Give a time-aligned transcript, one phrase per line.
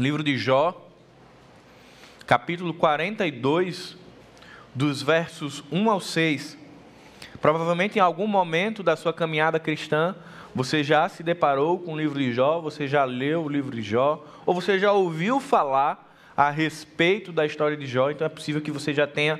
[0.00, 0.88] livro de Jó,
[2.26, 3.98] capítulo 42,
[4.74, 6.56] dos versos 1 ao 6.
[7.38, 10.16] Provavelmente em algum momento da sua caminhada cristã,
[10.54, 13.82] você já se deparou com o livro de Jó, você já leu o livro de
[13.82, 18.62] Jó, ou você já ouviu falar a respeito da história de Jó, então é possível
[18.62, 19.38] que você já tenha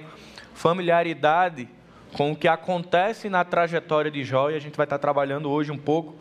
[0.53, 1.69] familiaridade
[2.13, 5.73] com o que acontece na trajetória de Jó, e a gente vai estar trabalhando hoje
[5.73, 6.15] um pouco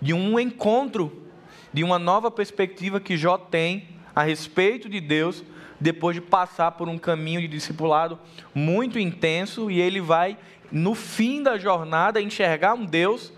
[0.00, 1.27] de um encontro,
[1.72, 5.44] de uma nova perspectiva que Jó tem a respeito de Deus,
[5.80, 8.18] depois de passar por um caminho de discipulado
[8.54, 10.36] muito intenso, e ele vai,
[10.72, 13.32] no fim da jornada, enxergar um Deus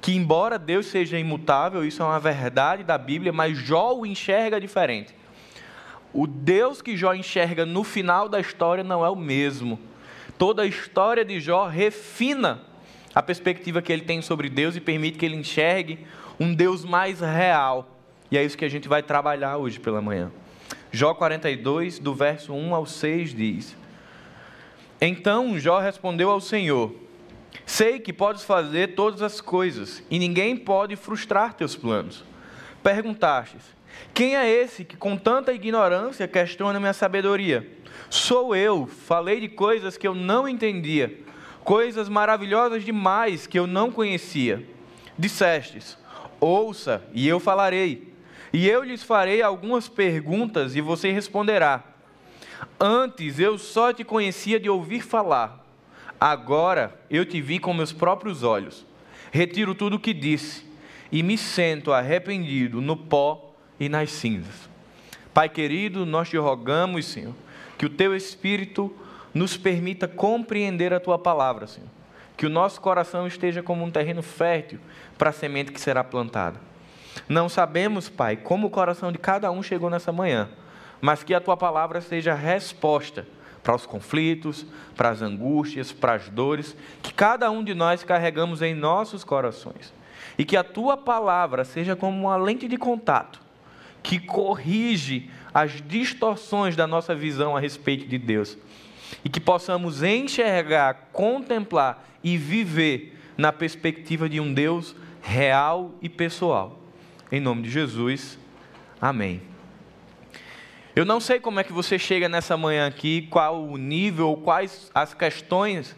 [0.00, 4.60] que, embora Deus seja imutável, isso é uma verdade da Bíblia, mas Jó o enxerga
[4.60, 5.14] diferente.
[6.12, 9.78] O Deus que Jó enxerga no final da história não é o mesmo.
[10.38, 12.62] Toda a história de Jó refina
[13.14, 16.06] a perspectiva que ele tem sobre Deus e permite que ele enxergue
[16.38, 17.88] um Deus mais real.
[18.30, 20.30] E é isso que a gente vai trabalhar hoje pela manhã.
[20.90, 23.76] Jó 42, do verso 1 ao 6 diz:
[25.00, 26.94] Então Jó respondeu ao Senhor:
[27.66, 32.24] Sei que podes fazer todas as coisas, e ninguém pode frustrar teus planos.
[32.82, 33.62] Perguntastes:
[34.14, 37.66] Quem é esse que com tanta ignorância questiona minha sabedoria?
[38.08, 41.18] Sou eu, falei de coisas que eu não entendia,
[41.64, 44.66] coisas maravilhosas demais que eu não conhecia.
[45.18, 45.98] Dissestes:
[46.40, 48.12] Ouça, e eu falarei.
[48.52, 51.84] E eu lhes farei algumas perguntas, e você responderá.
[52.80, 55.68] Antes eu só te conhecia de ouvir falar
[56.20, 58.84] Agora eu te vi com meus próprios olhos.
[59.30, 60.66] Retiro tudo o que disse
[61.12, 64.68] e me sento arrependido no pó e nas cinzas.
[65.32, 67.34] Pai querido, nós te rogamos, Senhor,
[67.76, 68.92] que o teu Espírito
[69.32, 71.88] nos permita compreender a tua palavra, Senhor.
[72.36, 74.80] Que o nosso coração esteja como um terreno fértil
[75.18, 76.60] para a semente que será plantada.
[77.28, 80.48] Não sabemos, Pai, como o coração de cada um chegou nessa manhã,
[81.00, 83.26] mas que a tua palavra seja resposta
[83.62, 84.64] para os conflitos,
[84.96, 89.92] para as angústias, para as dores que cada um de nós carregamos em nossos corações.
[90.38, 93.40] E que a tua palavra seja como uma lente de contato
[94.02, 98.56] que corrige as distorções da nossa visão a respeito de Deus.
[99.24, 106.78] E que possamos enxergar, contemplar e viver na perspectiva de um Deus real e pessoal.
[107.30, 108.38] Em nome de Jesus,
[109.00, 109.42] amém.
[110.96, 114.90] Eu não sei como é que você chega nessa manhã aqui, qual o nível, quais
[114.94, 115.94] as questões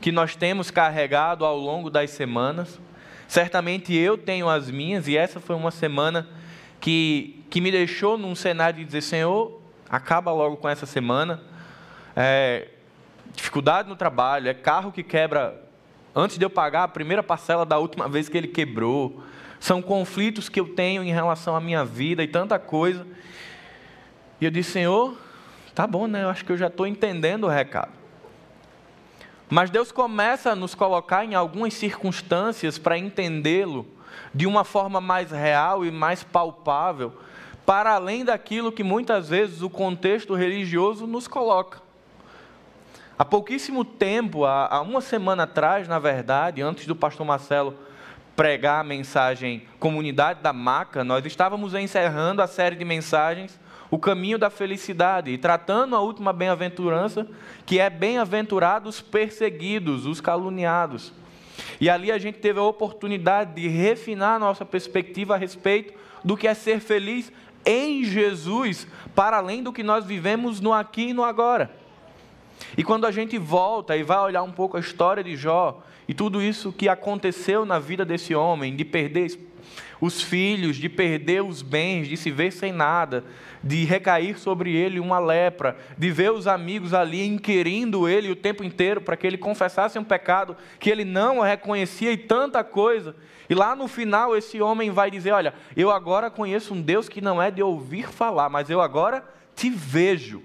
[0.00, 2.78] que nós temos carregado ao longo das semanas.
[3.26, 6.28] Certamente eu tenho as minhas, e essa foi uma semana
[6.80, 11.40] que, que me deixou num cenário de dizer: Senhor, acaba logo com essa semana.
[12.14, 12.68] É,
[13.34, 15.58] dificuldade no trabalho, é carro que quebra
[16.14, 19.22] antes de eu pagar a primeira parcela da última vez que ele quebrou.
[19.58, 23.06] São conflitos que eu tenho em relação à minha vida e tanta coisa.
[24.40, 25.16] E eu disse, Senhor,
[25.74, 26.24] tá bom, né?
[26.24, 27.92] Eu acho que eu já estou entendendo o recado.
[29.48, 33.86] Mas Deus começa a nos colocar em algumas circunstâncias para entendê-lo
[34.34, 37.12] de uma forma mais real e mais palpável,
[37.64, 41.80] para além daquilo que muitas vezes o contexto religioso nos coloca.
[43.18, 47.76] Há pouquíssimo tempo, há uma semana atrás, na verdade, antes do pastor Marcelo
[48.34, 53.60] pregar a mensagem Comunidade da Maca, nós estávamos encerrando a série de mensagens
[53.92, 57.28] o caminho da felicidade, e tratando a última bem-aventurança,
[57.66, 61.12] que é bem-aventurados perseguidos, os caluniados.
[61.78, 65.92] E ali a gente teve a oportunidade de refinar nossa perspectiva a respeito
[66.24, 67.30] do que é ser feliz
[67.66, 71.81] em Jesus, para além do que nós vivemos no aqui e no agora.
[72.76, 76.14] E quando a gente volta e vai olhar um pouco a história de Jó e
[76.14, 79.30] tudo isso que aconteceu na vida desse homem, de perder
[80.00, 83.24] os filhos, de perder os bens, de se ver sem nada,
[83.62, 88.64] de recair sobre ele uma lepra, de ver os amigos ali inquirindo ele o tempo
[88.64, 93.14] inteiro para que ele confessasse um pecado que ele não reconhecia e tanta coisa.
[93.48, 97.20] E lá no final esse homem vai dizer: Olha, eu agora conheço um Deus que
[97.20, 99.24] não é de ouvir falar, mas eu agora
[99.54, 100.42] te vejo.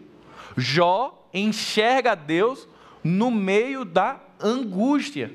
[0.55, 2.67] Jó enxerga Deus
[3.03, 5.31] no meio da angústia.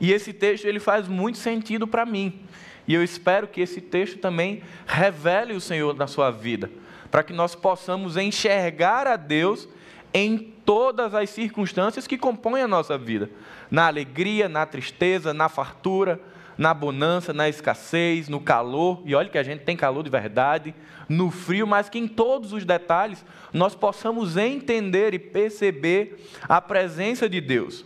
[0.00, 2.40] E esse texto ele faz muito sentido para mim.
[2.88, 6.70] E eu espero que esse texto também revele o Senhor na sua vida
[7.10, 9.68] para que nós possamos enxergar a Deus
[10.14, 13.30] em todas as circunstâncias que compõem a nossa vida,
[13.70, 16.20] na alegria, na tristeza, na fartura,
[16.60, 20.74] na bonança, na escassez, no calor, e olha que a gente tem calor de verdade,
[21.08, 27.26] no frio, mas que em todos os detalhes nós possamos entender e perceber a presença
[27.30, 27.82] de Deus.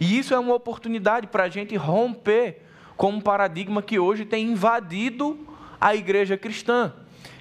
[0.00, 2.62] E isso é uma oportunidade para a gente romper
[2.96, 5.38] com um paradigma que hoje tem invadido
[5.78, 6.94] a igreja cristã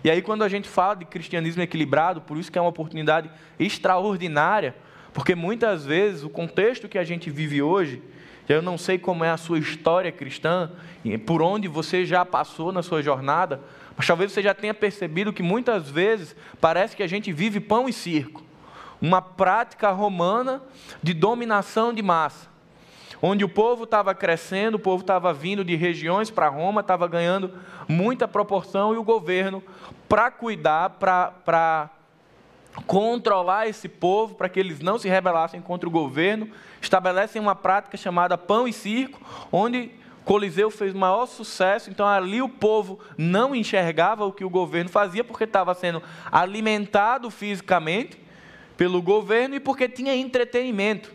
[0.04, 3.32] E aí, quando a gente fala de cristianismo equilibrado, por isso que é uma oportunidade
[3.58, 4.76] extraordinária,
[5.14, 8.04] porque muitas vezes o contexto que a gente vive hoje,
[8.48, 10.72] eu não sei como é a sua história cristã,
[11.26, 13.62] por onde você já passou na sua jornada,
[13.98, 17.88] mas talvez você já tenha percebido que muitas vezes parece que a gente vive pão
[17.88, 18.44] e circo
[19.02, 20.62] uma prática romana
[21.02, 22.48] de dominação de massa,
[23.22, 27.52] onde o povo estava crescendo, o povo estava vindo de regiões para Roma, estava ganhando
[27.88, 29.64] muita proporção e o governo,
[30.08, 31.90] para cuidar, para
[32.86, 36.50] controlar esse povo, para que eles não se rebelassem contra o governo,
[36.82, 39.20] estabelecem uma prática chamada pão e circo,
[39.52, 39.92] onde
[40.26, 45.24] Coliseu fez maior sucesso, então ali o povo não enxergava o que o governo fazia,
[45.24, 46.02] porque estava sendo
[46.32, 48.20] alimentado fisicamente
[48.76, 51.14] pelo governo e porque tinha entretenimento.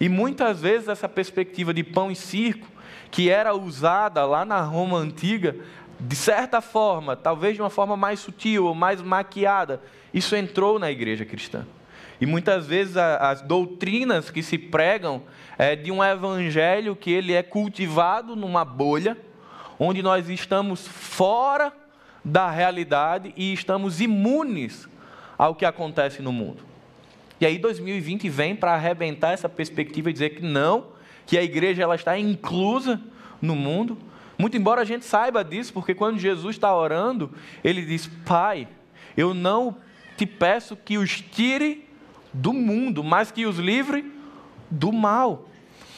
[0.00, 2.66] E muitas vezes essa perspectiva de pão e circo,
[3.10, 5.54] que era usada lá na Roma antiga,
[6.00, 9.80] de certa forma, talvez de uma forma mais sutil ou mais maquiada,
[10.14, 11.66] isso entrou na igreja cristã.
[12.20, 15.22] E muitas vezes as doutrinas que se pregam
[15.58, 19.18] é de um evangelho que ele é cultivado numa bolha,
[19.78, 21.72] onde nós estamos fora
[22.24, 24.88] da realidade e estamos imunes
[25.36, 26.62] ao que acontece no mundo.
[27.40, 30.86] E aí 2020 vem para arrebentar essa perspectiva e dizer que não,
[31.26, 33.00] que a igreja ela está inclusa
[33.42, 33.98] no mundo.
[34.38, 37.32] Muito embora a gente saiba disso, porque quando Jesus está orando,
[37.62, 38.68] ele diz: Pai,
[39.16, 39.76] eu não
[40.16, 41.88] te peço que os tire
[42.32, 44.12] do mundo, mas que os livre
[44.70, 45.48] do mal.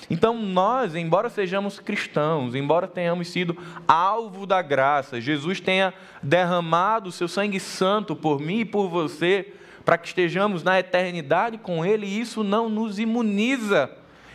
[0.08, 3.56] Então, nós, embora sejamos cristãos, embora tenhamos sido
[3.88, 5.92] alvo da graça, Jesus tenha
[6.22, 9.52] derramado o seu sangue santo por mim e por você,
[9.84, 13.90] para que estejamos na eternidade com Ele, e isso não nos imuniza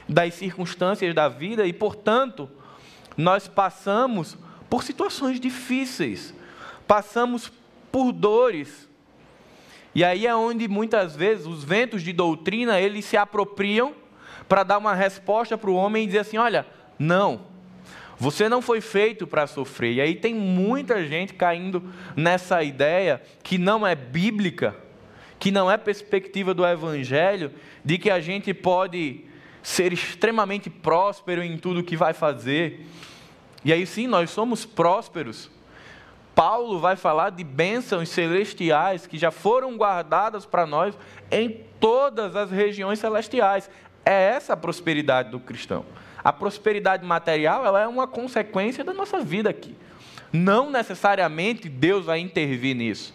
[0.07, 2.49] das circunstâncias da vida e, portanto,
[3.15, 4.37] nós passamos
[4.69, 6.33] por situações difíceis,
[6.85, 7.51] passamos
[7.91, 8.89] por dores.
[9.93, 13.93] E aí é onde muitas vezes os ventos de doutrina eles se apropriam
[14.47, 16.65] para dar uma resposta para o homem e dizer assim: olha,
[16.97, 17.41] não,
[18.17, 19.93] você não foi feito para sofrer.
[19.93, 21.83] E aí tem muita gente caindo
[22.15, 24.75] nessa ideia que não é bíblica,
[25.39, 27.51] que não é perspectiva do Evangelho,
[27.83, 29.25] de que a gente pode
[29.63, 32.85] ser extremamente próspero em tudo que vai fazer.
[33.65, 35.49] E aí sim, nós somos prósperos.
[36.33, 40.97] Paulo vai falar de bênçãos celestiais que já foram guardadas para nós
[41.29, 43.69] em todas as regiões celestiais.
[44.05, 45.85] É essa a prosperidade do cristão.
[46.23, 49.75] A prosperidade material ela é uma consequência da nossa vida aqui.
[50.31, 53.13] Não necessariamente Deus vai intervir nisso.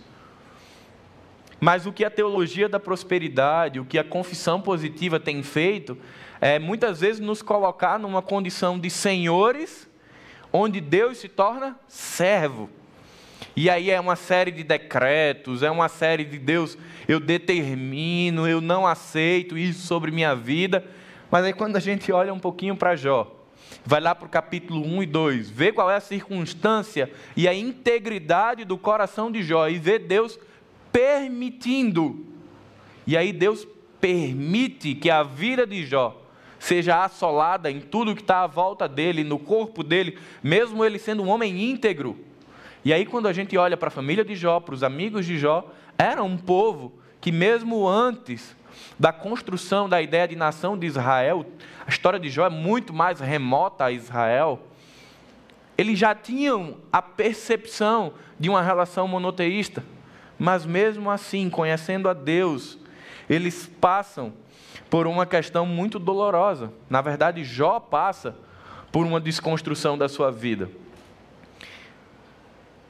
[1.58, 5.96] Mas o que a teologia da prosperidade, o que a confissão positiva tem feito,
[6.40, 9.88] é muitas vezes nos colocar numa condição de senhores,
[10.52, 12.69] onde Deus se torna servo.
[13.56, 16.76] E aí é uma série de decretos, é uma série de Deus,
[17.08, 20.85] eu determino, eu não aceito isso sobre minha vida.
[21.31, 23.35] Mas aí quando a gente olha um pouquinho para Jó,
[23.82, 27.55] vai lá para o capítulo 1 e 2, vê qual é a circunstância e a
[27.55, 30.38] integridade do coração de Jó e vê Deus
[30.93, 32.26] permitindo.
[33.06, 33.67] E aí Deus
[33.99, 36.23] permite que a vida de Jó
[36.58, 41.23] seja assolada em tudo que está à volta dele, no corpo dele, mesmo ele sendo
[41.23, 42.19] um homem íntegro.
[42.86, 45.36] E aí, quando a gente olha para a família de Jó, para os amigos de
[45.36, 45.68] Jó,
[45.98, 48.55] era um povo que, mesmo antes
[48.96, 51.44] da construção da ideia de nação de Israel,
[51.84, 54.60] a história de Jó é muito mais remota a Israel.
[55.76, 59.82] Eles já tinham a percepção de uma relação monoteísta.
[60.38, 62.78] Mas mesmo assim, conhecendo a Deus,
[63.28, 64.32] eles passam
[64.88, 66.72] por uma questão muito dolorosa.
[66.88, 68.36] Na verdade, Jó passa
[68.93, 70.70] por uma desconstrução da sua vida.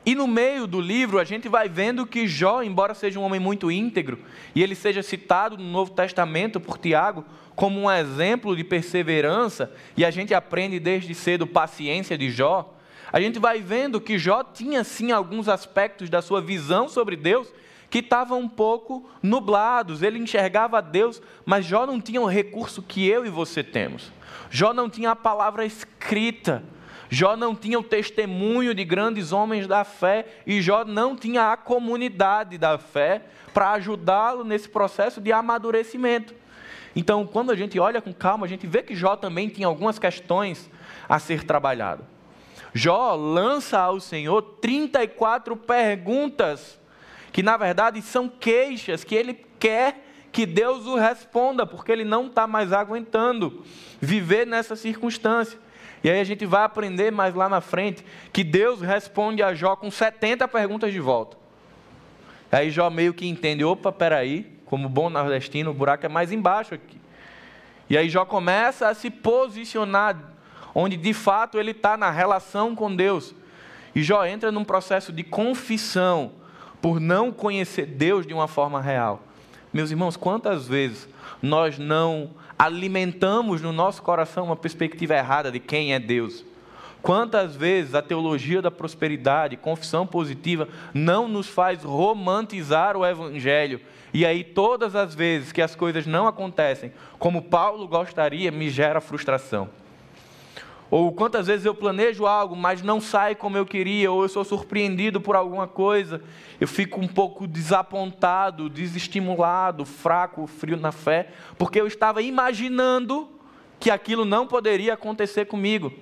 [0.07, 3.41] E no meio do livro, a gente vai vendo que Jó, embora seja um homem
[3.41, 4.21] muito íntegro,
[4.55, 7.25] e ele seja citado no Novo Testamento por Tiago
[7.57, 12.73] como um exemplo de perseverança, e a gente aprende desde cedo paciência de Jó,
[13.13, 17.53] a gente vai vendo que Jó tinha sim alguns aspectos da sua visão sobre Deus
[17.89, 20.03] que estavam um pouco nublados.
[20.03, 24.13] Ele enxergava Deus, mas Jó não tinha o recurso que eu e você temos.
[24.51, 26.65] Jó não tinha a palavra escrita.
[27.09, 31.57] Jó não tinha o testemunho de grandes homens da fé e Jó não tinha a
[31.57, 33.23] comunidade da fé
[33.55, 36.35] para ajudá-lo nesse processo de amadurecimento.
[36.95, 39.99] Então, quando a gente olha com calma, a gente vê que Jó também tinha algumas
[39.99, 40.71] questões
[41.09, 42.05] a ser trabalhado.
[42.75, 46.79] Jó lança ao Senhor 34 perguntas,
[47.33, 52.27] que na verdade são queixas, que ele quer que Deus o responda, porque ele não
[52.27, 53.65] está mais aguentando
[54.01, 55.59] viver nessa circunstância.
[56.03, 59.77] E aí a gente vai aprender mais lá na frente que Deus responde a Jó
[59.77, 61.37] com 70 perguntas de volta.
[62.51, 66.75] Aí Jó meio que entende, opa, peraí, como bom nordestino, o buraco é mais embaixo
[66.75, 67.01] aqui.
[67.89, 70.17] E aí Jó começa a se posicionar
[70.75, 73.35] onde de fato ele está na relação com Deus.
[73.95, 76.33] E Jó entra num processo de confissão
[76.83, 79.23] por não conhecer Deus de uma forma real.
[79.73, 81.09] Meus irmãos, quantas vezes
[81.43, 86.45] nós não alimentamos no nosso coração uma perspectiva errada de quem é Deus?
[87.03, 93.81] Quantas vezes a teologia da prosperidade, confissão positiva, não nos faz romantizar o Evangelho
[94.17, 98.99] e aí, todas as vezes que as coisas não acontecem como Paulo gostaria, me gera
[98.99, 99.69] frustração.
[100.91, 104.45] Ou quantas vezes eu planejo algo, mas não sai como eu queria, ou eu sou
[104.45, 106.23] surpreendido por alguma coisa,
[106.61, 113.29] eu fico um pouco desapontado, desestimulado, fraco, frio na fé, porque eu estava imaginando
[113.81, 115.93] que aquilo não poderia acontecer comigo.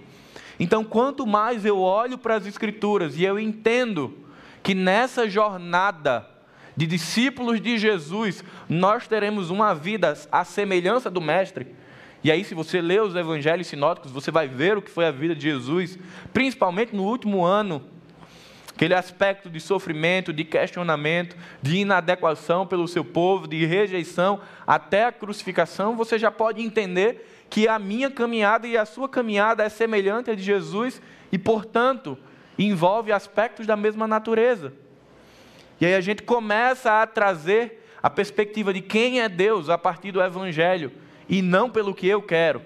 [0.61, 4.15] Então, quanto mais eu olho para as Escrituras e eu entendo
[4.63, 6.29] que nessa jornada
[6.77, 11.69] de discípulos de Jesus, nós teremos uma vida à semelhança do Mestre.
[12.25, 15.11] E aí, se você ler os evangelhos sinóticos, você vai ver o que foi a
[15.11, 15.99] vida de Jesus,
[16.33, 17.83] principalmente no último ano.
[18.75, 25.13] Aquele aspecto de sofrimento, de questionamento, de inadequação pelo seu povo, de rejeição até a
[25.13, 30.31] crucificação, você já pode entender que a minha caminhada e a sua caminhada é semelhante
[30.31, 32.17] à de Jesus e, portanto,
[32.59, 34.73] envolve aspectos da mesma natureza.
[35.79, 40.11] E aí a gente começa a trazer a perspectiva de quem é Deus a partir
[40.11, 42.63] do Evangelho e não pelo que eu quero.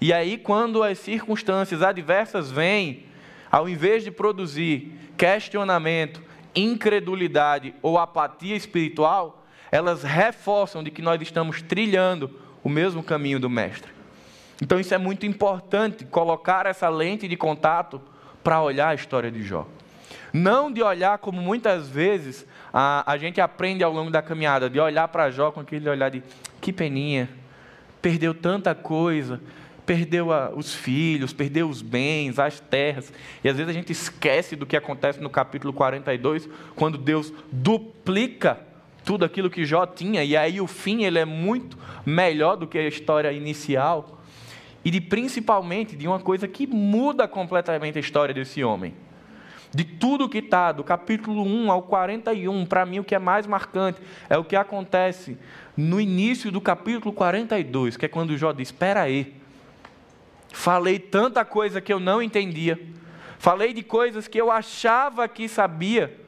[0.00, 3.04] E aí, quando as circunstâncias adversas vêm,
[3.50, 6.22] ao invés de produzir questionamento,
[6.54, 12.30] incredulidade ou apatia espiritual, elas reforçam de que nós estamos trilhando
[12.64, 13.92] o mesmo caminho do Mestre.
[14.62, 18.00] Então, isso é muito importante, colocar essa lente de contato
[18.42, 19.66] para olhar a história de Jó.
[20.32, 24.78] Não de olhar como muitas vezes a, a gente aprende ao longo da caminhada, de
[24.78, 26.22] olhar para Jó com aquele olhar de
[26.60, 27.28] que peninha,
[28.00, 29.40] perdeu tanta coisa,
[29.84, 33.12] perdeu a, os filhos, perdeu os bens, as terras.
[33.42, 38.60] E às vezes a gente esquece do que acontece no capítulo 42, quando Deus duplica
[39.04, 42.78] tudo aquilo que Jó tinha, e aí o fim ele é muito melhor do que
[42.78, 44.20] a história inicial.
[44.84, 48.94] E de principalmente de uma coisa que muda completamente a história desse homem
[49.72, 53.46] de tudo que está, do capítulo 1 ao 41, para mim o que é mais
[53.46, 55.38] marcante é o que acontece
[55.76, 59.36] no início do capítulo 42, que é quando Jó diz: Espera aí,
[60.52, 62.80] falei tanta coisa que eu não entendia,
[63.38, 66.18] falei de coisas que eu achava que sabia,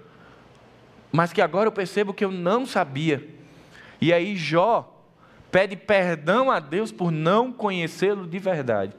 [1.10, 3.28] mas que agora eu percebo que eu não sabia.
[4.00, 4.88] E aí Jó
[5.50, 8.92] pede perdão a Deus por não conhecê-lo de verdade.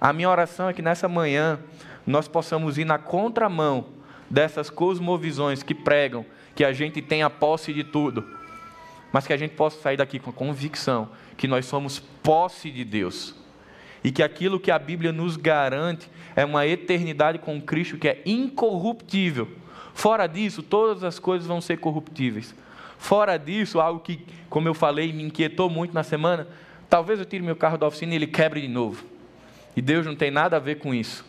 [0.00, 1.58] A minha oração é que nessa manhã
[2.06, 3.86] nós possamos ir na contramão
[4.30, 8.24] dessas cosmovisões que pregam que a gente tem a posse de tudo,
[9.12, 12.84] mas que a gente possa sair daqui com a convicção que nós somos posse de
[12.84, 13.34] Deus
[14.02, 18.22] e que aquilo que a Bíblia nos garante é uma eternidade com Cristo que é
[18.24, 19.48] incorruptível.
[19.92, 22.54] Fora disso, todas as coisas vão ser corruptíveis.
[22.98, 26.46] Fora disso, algo que, como eu falei, me inquietou muito na semana,
[26.88, 29.04] talvez eu tire meu carro da oficina e ele quebre de novo.
[29.74, 31.24] E Deus não tem nada a ver com isso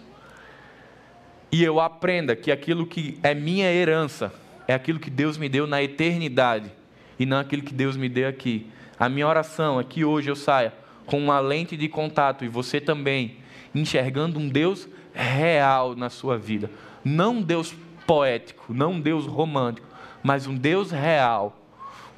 [1.51, 4.33] e eu aprenda que aquilo que é minha herança
[4.67, 6.71] é aquilo que Deus me deu na eternidade
[7.17, 8.67] e não aquilo que Deus me deu aqui.
[8.99, 10.73] A minha oração é que hoje eu saia
[11.05, 13.37] com uma lente de contato e você também
[13.73, 16.69] enxergando um Deus real na sua vida,
[17.03, 17.73] não um Deus
[18.05, 19.87] poético, não um Deus romântico,
[20.21, 21.63] mas um Deus real.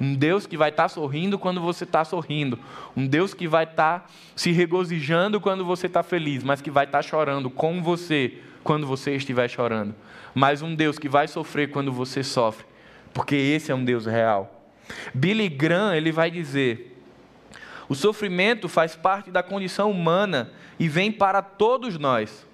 [0.00, 2.58] Um Deus que vai estar sorrindo quando você está sorrindo.
[2.96, 7.02] Um Deus que vai estar se regozijando quando você está feliz, mas que vai estar
[7.02, 9.94] chorando com você quando você estiver chorando,
[10.34, 12.66] mas um Deus que vai sofrer quando você sofre,
[13.12, 14.64] porque esse é um Deus real.
[15.14, 16.96] Billy Graham, ele vai dizer:
[17.88, 22.46] o sofrimento faz parte da condição humana e vem para todos nós.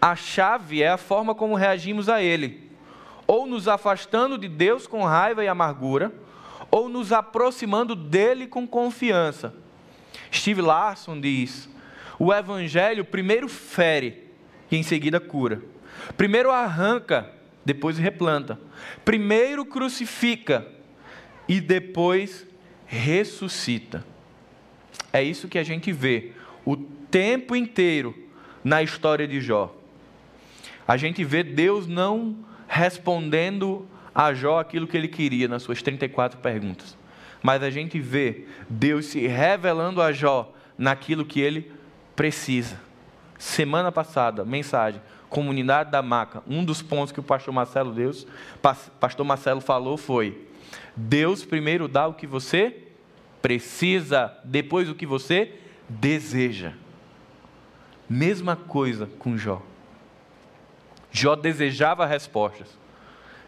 [0.00, 2.70] A chave é a forma como reagimos a ele,
[3.26, 6.12] ou nos afastando de Deus com raiva e amargura,
[6.70, 9.54] ou nos aproximando dele com confiança.
[10.32, 11.68] Steve Larson diz:
[12.18, 14.25] o evangelho primeiro fere,
[14.70, 15.62] e em seguida cura.
[16.16, 17.30] Primeiro arranca,
[17.64, 18.58] depois replanta.
[19.04, 20.66] Primeiro crucifica
[21.48, 22.46] e depois
[22.86, 24.04] ressuscita.
[25.12, 26.32] É isso que a gente vê
[26.64, 28.14] o tempo inteiro
[28.62, 29.74] na história de Jó.
[30.86, 32.36] A gente vê Deus não
[32.68, 36.96] respondendo a Jó aquilo que ele queria nas suas 34 perguntas.
[37.42, 41.70] Mas a gente vê Deus se revelando a Jó naquilo que ele
[42.14, 42.85] precisa
[43.38, 48.26] semana passada, mensagem, comunidade da maca, um dos pontos que o pastor Marcelo Deus,
[49.00, 50.46] pastor Marcelo falou foi:
[50.96, 52.82] Deus primeiro dá o que você
[53.42, 55.52] precisa, depois o que você
[55.88, 56.72] deseja.
[58.08, 59.62] Mesma coisa com Jó.
[61.10, 62.78] Jó desejava respostas.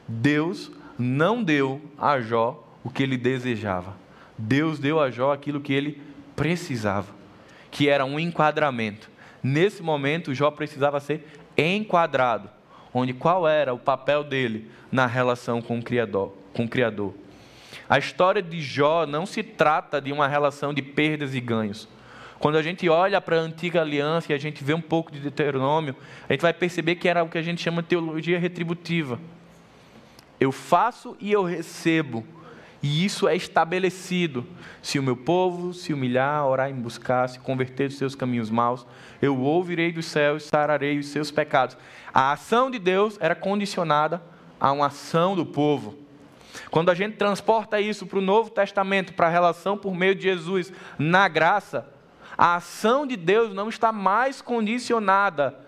[0.07, 3.95] Deus não deu a Jó o que ele desejava.
[4.37, 6.01] Deus deu a Jó aquilo que ele
[6.35, 7.13] precisava,
[7.71, 9.11] que era um enquadramento.
[9.43, 11.27] Nesse momento, Jó precisava ser
[11.57, 12.49] enquadrado,
[12.93, 16.35] onde qual era o papel dele na relação com o Criador.
[16.55, 17.15] Com o Criador.
[17.89, 21.89] A história de Jó não se trata de uma relação de perdas e ganhos.
[22.39, 25.19] Quando a gente olha para a antiga aliança e a gente vê um pouco de
[25.19, 25.97] Deuteronômio,
[26.29, 29.19] a gente vai perceber que era o que a gente chama de teologia retributiva.
[30.39, 32.25] Eu faço e eu recebo.
[32.83, 34.47] E isso é estabelecido.
[34.81, 38.87] Se o meu povo se humilhar, orar em buscar, se converter dos seus caminhos maus,
[39.21, 41.77] eu ouvirei dos céus, sararei os seus pecados.
[42.15, 44.23] A ação de Deus era condicionada
[44.61, 45.99] a uma ação do povo.
[46.71, 50.23] Quando a gente transporta isso para o Novo Testamento, para a relação por meio de
[50.23, 51.89] Jesus na graça,
[52.37, 55.59] a ação de Deus não está mais condicionada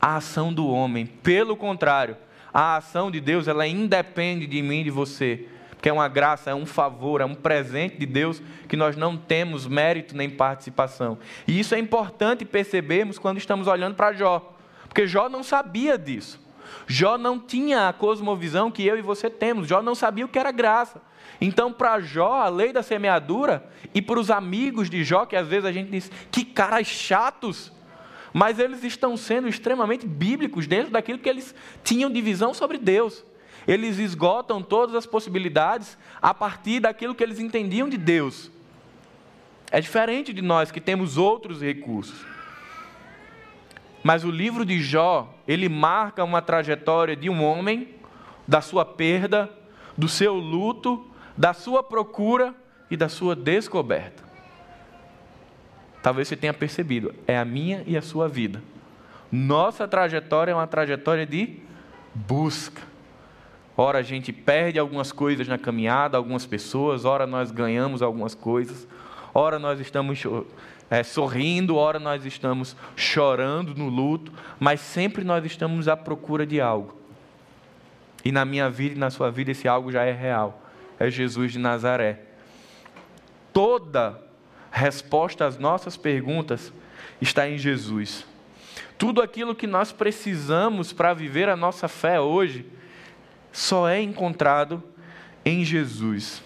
[0.00, 1.06] à ação do homem.
[1.06, 2.16] Pelo contrário,
[2.52, 5.48] a ação de Deus ela independe de mim e de você.
[5.82, 9.16] Porque é uma graça, é um favor, é um presente de Deus que nós não
[9.16, 11.18] temos mérito nem participação.
[11.44, 14.54] E isso é importante percebermos quando estamos olhando para Jó.
[14.84, 16.40] Porque Jó não sabia disso.
[16.86, 19.66] Jó não tinha a cosmovisão que eu e você temos.
[19.66, 21.02] Jó não sabia o que era graça.
[21.40, 25.48] Então, para Jó, a lei da semeadura, e para os amigos de Jó, que às
[25.48, 27.72] vezes a gente diz, que caras chatos,
[28.32, 33.24] mas eles estão sendo extremamente bíblicos dentro daquilo que eles tinham de visão sobre Deus.
[33.66, 38.50] Eles esgotam todas as possibilidades a partir daquilo que eles entendiam de Deus.
[39.70, 42.26] É diferente de nós que temos outros recursos.
[44.02, 47.94] Mas o livro de Jó, ele marca uma trajetória de um homem,
[48.46, 49.48] da sua perda,
[49.96, 52.54] do seu luto, da sua procura
[52.90, 54.22] e da sua descoberta.
[56.02, 58.60] Talvez você tenha percebido, é a minha e a sua vida.
[59.30, 61.60] Nossa trajetória é uma trajetória de
[62.14, 62.91] busca.
[63.82, 68.86] Ora a gente perde algumas coisas na caminhada, algumas pessoas, ora nós ganhamos algumas coisas,
[69.34, 70.22] ora nós estamos
[70.88, 76.60] é, sorrindo, ora nós estamos chorando no luto, mas sempre nós estamos à procura de
[76.60, 76.96] algo.
[78.24, 80.62] E na minha vida e na sua vida esse algo já é real.
[80.96, 82.20] É Jesus de Nazaré.
[83.52, 84.22] Toda
[84.70, 86.72] resposta às nossas perguntas
[87.20, 88.24] está em Jesus.
[88.96, 92.64] Tudo aquilo que nós precisamos para viver a nossa fé hoje
[93.52, 94.82] só é encontrado
[95.44, 96.42] em Jesus.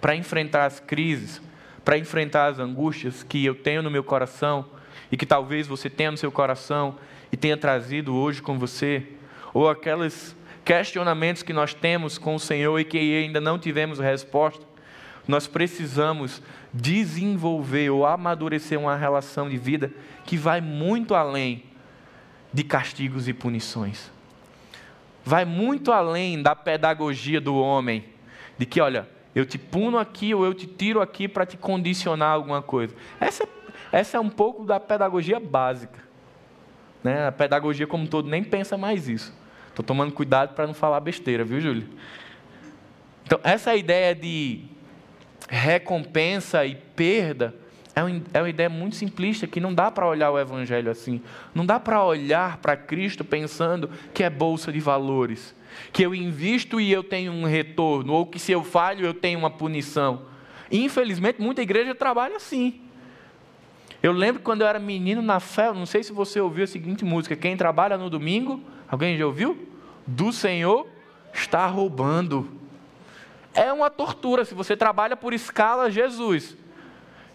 [0.00, 1.40] Para enfrentar as crises,
[1.84, 4.66] para enfrentar as angústias que eu tenho no meu coração
[5.10, 6.96] e que talvez você tenha no seu coração
[7.32, 9.06] e tenha trazido hoje com você,
[9.54, 14.64] ou aqueles questionamentos que nós temos com o Senhor e que ainda não tivemos resposta,
[15.26, 19.90] nós precisamos desenvolver ou amadurecer uma relação de vida
[20.24, 21.64] que vai muito além
[22.52, 24.10] de castigos e punições.
[25.28, 28.02] Vai muito além da pedagogia do homem,
[28.56, 32.30] de que, olha, eu te puno aqui ou eu te tiro aqui para te condicionar
[32.30, 32.96] alguma coisa.
[33.20, 33.46] Essa,
[33.92, 36.02] essa é um pouco da pedagogia básica.
[37.04, 37.26] Né?
[37.26, 39.36] A pedagogia como um todo nem pensa mais isso.
[39.68, 41.86] Estou tomando cuidado para não falar besteira, viu, Júlio?
[43.26, 44.64] Então, essa ideia de
[45.46, 47.54] recompensa e perda
[48.32, 51.20] é uma ideia muito simplista que não dá para olhar o Evangelho assim.
[51.54, 55.56] Não dá para olhar para Cristo pensando que é bolsa de valores
[55.92, 59.38] que eu invisto e eu tenho um retorno, ou que se eu falho eu tenho
[59.38, 60.22] uma punição.
[60.70, 62.80] Infelizmente, muita igreja trabalha assim.
[64.02, 67.04] Eu lembro quando eu era menino na fé, não sei se você ouviu a seguinte
[67.04, 69.68] música: Quem trabalha no domingo, alguém já ouviu?
[70.06, 70.86] Do Senhor
[71.32, 72.48] está roubando.
[73.54, 76.56] É uma tortura se você trabalha por escala Jesus.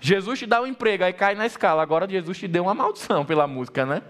[0.06, 1.82] Jesus te dá um emprego, aí cai na escala.
[1.82, 4.02] Agora Jesus te deu uma maldição pela música, né?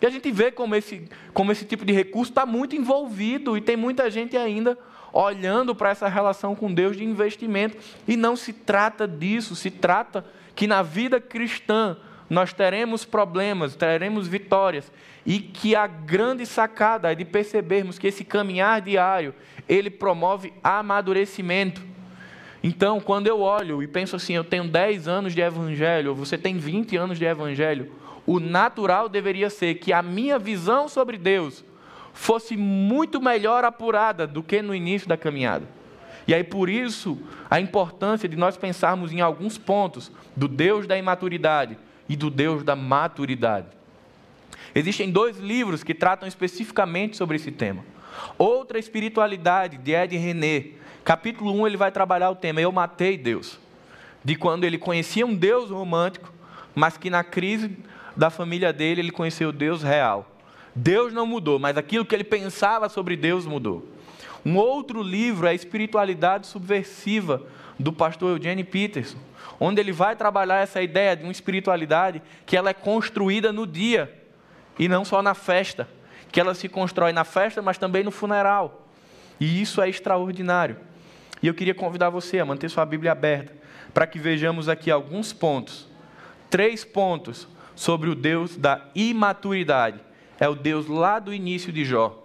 [0.00, 3.60] E a gente vê como esse, como esse tipo de recurso está muito envolvido e
[3.60, 4.76] tem muita gente ainda
[5.12, 7.76] olhando para essa relação com Deus de investimento.
[8.08, 11.94] E não se trata disso, se trata que na vida cristã
[12.30, 14.90] nós teremos problemas, teremos vitórias,
[15.26, 19.34] e que a grande sacada é de percebermos que esse caminhar diário,
[19.68, 21.91] ele promove amadurecimento.
[22.62, 26.38] Então, quando eu olho e penso assim, eu tenho 10 anos de evangelho, ou você
[26.38, 27.90] tem 20 anos de evangelho,
[28.24, 31.64] o natural deveria ser que a minha visão sobre Deus
[32.12, 35.66] fosse muito melhor apurada do que no início da caminhada.
[36.26, 37.18] E aí, por isso,
[37.50, 41.76] a importância de nós pensarmos em alguns pontos do Deus da imaturidade
[42.08, 43.66] e do Deus da maturidade.
[44.74, 47.84] Existem dois livros que tratam especificamente sobre esse tema.
[48.38, 50.81] Outra espiritualidade, de Ed René.
[51.04, 53.58] Capítulo 1 ele vai trabalhar o tema Eu matei Deus.
[54.24, 56.32] De quando ele conhecia um Deus romântico,
[56.74, 57.76] mas que na crise
[58.16, 60.30] da família dele ele conheceu Deus real.
[60.74, 63.86] Deus não mudou, mas aquilo que ele pensava sobre Deus mudou.
[64.44, 67.42] Um outro livro é a Espiritualidade Subversiva,
[67.78, 69.18] do pastor Eugene Peterson,
[69.58, 74.12] onde ele vai trabalhar essa ideia de uma espiritualidade que ela é construída no dia
[74.78, 75.88] e não só na festa,
[76.30, 78.86] que ela se constrói na festa, mas também no funeral.
[79.40, 80.76] E isso é extraordinário.
[81.42, 83.52] E eu queria convidar você a manter sua Bíblia aberta,
[83.92, 85.88] para que vejamos aqui alguns pontos,
[86.48, 90.00] três pontos sobre o Deus da imaturidade.
[90.38, 92.24] É o Deus lá do início de Jó.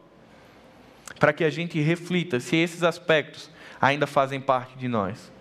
[1.19, 3.49] Para que a gente reflita se esses aspectos
[3.81, 5.31] ainda fazem parte de nós.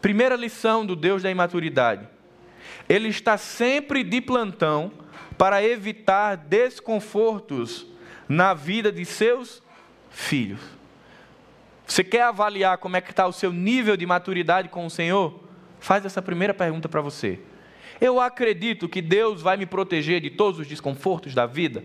[0.00, 2.06] Primeira lição do Deus da imaturidade.
[2.88, 4.92] Ele está sempre de plantão
[5.38, 7.86] para evitar desconfortos
[8.28, 9.62] na vida de seus
[10.10, 10.60] filhos.
[11.86, 15.40] Você quer avaliar como é que está o seu nível de maturidade com o Senhor?
[15.78, 17.38] Faz essa primeira pergunta para você.
[18.00, 21.84] Eu acredito que Deus vai me proteger de todos os desconfortos da vida?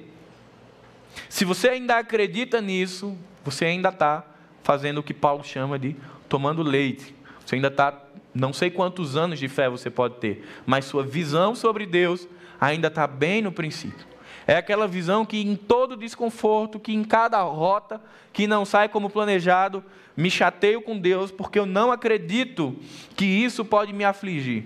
[1.28, 4.26] Se você ainda acredita nisso, você ainda está
[4.64, 5.96] fazendo o que Paulo chama de
[6.28, 7.16] tomando leite.
[7.46, 7.94] Você ainda está,
[8.34, 12.28] não sei quantos anos de fé você pode ter, mas sua visão sobre Deus
[12.60, 14.06] ainda está bem no princípio.
[14.50, 18.02] É aquela visão que em todo desconforto, que em cada rota
[18.34, 19.84] que não sai como planejado,
[20.18, 22.76] me chateio com Deus, porque eu não acredito
[23.16, 24.66] que isso pode me afligir.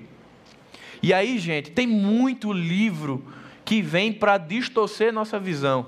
[1.01, 3.25] E aí, gente, tem muito livro
[3.65, 5.87] que vem para distorcer nossa visão.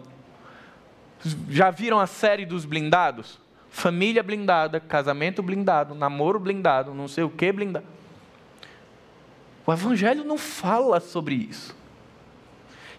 [1.49, 3.39] Já viram a série dos blindados?
[3.69, 7.85] Família blindada, casamento blindado, namoro blindado, não sei o que blindado.
[9.65, 11.84] O Evangelho não fala sobre isso.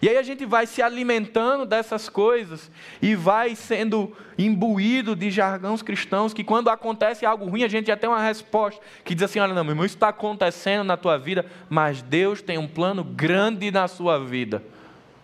[0.01, 2.69] E aí a gente vai se alimentando dessas coisas
[3.01, 7.97] e vai sendo imbuído de jargões cristãos que quando acontece algo ruim a gente já
[7.97, 11.17] tem uma resposta que diz assim, olha não, meu irmão, isso está acontecendo na tua
[11.17, 14.63] vida, mas Deus tem um plano grande na sua vida.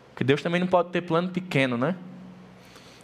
[0.10, 1.96] Porque Deus também não pode ter plano pequeno, né?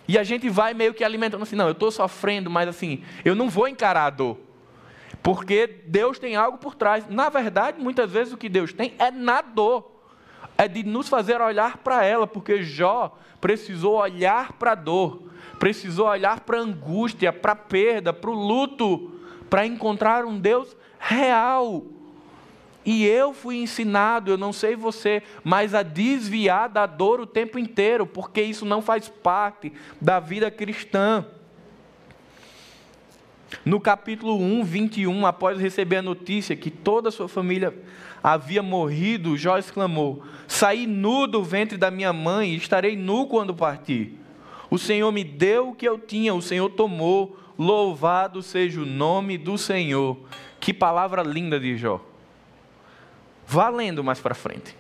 [0.08, 3.36] E a gente vai meio que alimentando assim, não, eu estou sofrendo, mas assim, eu
[3.36, 4.40] não vou encarar a dor.
[5.22, 7.08] Porque Deus tem algo por trás.
[7.08, 9.99] Na verdade, muitas vezes o que Deus tem é na dor
[10.60, 15.24] é de nos fazer olhar para ela, porque Jó precisou olhar para a dor,
[15.58, 19.10] precisou olhar para a angústia, para a perda, para o luto,
[19.50, 21.86] para encontrar um Deus real.
[22.86, 27.58] E eu fui ensinado, eu não sei você, mas a desviar da dor o tempo
[27.58, 31.26] inteiro, porque isso não faz parte da vida cristã.
[33.66, 37.74] No capítulo 1, 21, após receber a notícia que toda a sua família
[38.24, 43.54] havia morrido, Jó exclamou: Saí nu do ventre da minha mãe e estarei nu quando
[43.54, 44.14] partir.
[44.70, 47.38] O Senhor me deu o que eu tinha, o Senhor tomou.
[47.58, 50.18] Louvado seja o nome do Senhor.
[50.62, 52.00] Que palavra linda de Jó.
[53.46, 54.76] Valendo mais para frente.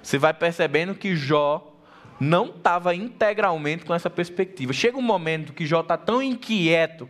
[0.00, 1.74] Você vai percebendo que Jó
[2.20, 4.72] não estava integralmente com essa perspectiva.
[4.72, 7.08] Chega um momento que Jó está tão inquieto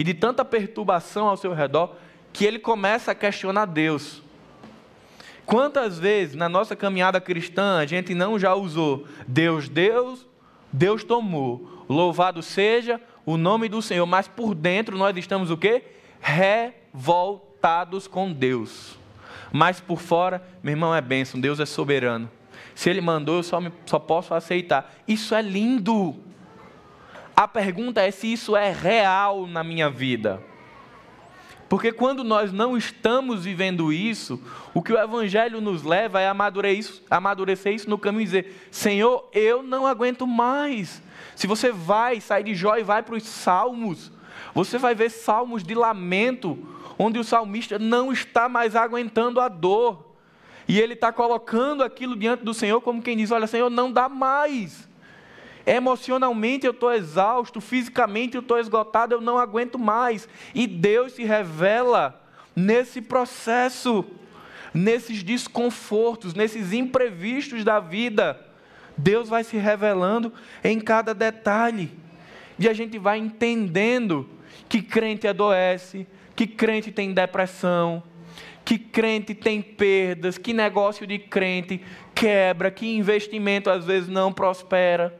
[0.00, 1.94] e de tanta perturbação ao seu redor
[2.32, 4.22] que ele começa a questionar Deus.
[5.44, 10.26] Quantas vezes na nossa caminhada cristã a gente não já usou Deus, Deus,
[10.72, 11.84] Deus tomou.
[11.86, 15.82] Louvado seja o nome do Senhor, mas por dentro nós estamos o quê?
[16.18, 18.98] Revoltados com Deus.
[19.52, 22.30] Mas por fora, meu irmão, é bênção, Deus é soberano.
[22.74, 24.94] Se Ele mandou, eu só, me, só posso aceitar.
[25.06, 26.16] Isso é lindo.
[27.40, 30.44] A pergunta é se isso é real na minha vida.
[31.70, 34.38] Porque quando nós não estamos vivendo isso,
[34.74, 39.62] o que o Evangelho nos leva é amadurecer isso, no caminho e dizer: Senhor, eu
[39.62, 41.02] não aguento mais.
[41.34, 44.12] Se você vai sair de Jó e vai para os Salmos,
[44.54, 46.58] você vai ver salmos de lamento,
[46.98, 50.14] onde o salmista não está mais aguentando a dor.
[50.68, 54.10] E ele está colocando aquilo diante do Senhor como quem diz: Olha, Senhor, não dá
[54.10, 54.89] mais.
[55.66, 60.28] Emocionalmente eu estou exausto, fisicamente eu estou esgotado, eu não aguento mais.
[60.54, 62.20] E Deus se revela
[62.56, 64.04] nesse processo,
[64.72, 68.40] nesses desconfortos, nesses imprevistos da vida.
[68.96, 71.90] Deus vai se revelando em cada detalhe.
[72.58, 74.28] E a gente vai entendendo
[74.68, 78.02] que crente adoece, que crente tem depressão,
[78.64, 81.82] que crente tem perdas, que negócio de crente
[82.14, 85.19] quebra, que investimento às vezes não prospera.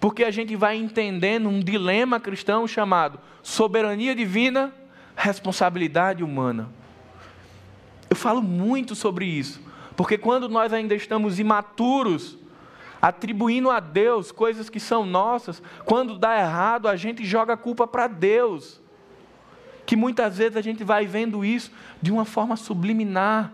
[0.00, 4.72] Porque a gente vai entendendo um dilema cristão chamado soberania divina,
[5.14, 6.68] responsabilidade humana.
[8.10, 9.60] Eu falo muito sobre isso,
[9.96, 12.36] Porque quando nós ainda estamos imaturos,
[13.00, 17.86] atribuindo a Deus coisas que são nossas, quando dá errado, a gente joga a culpa
[17.86, 18.80] para Deus.
[19.86, 21.70] Que muitas vezes a gente vai vendo isso
[22.02, 23.52] de uma forma subliminar.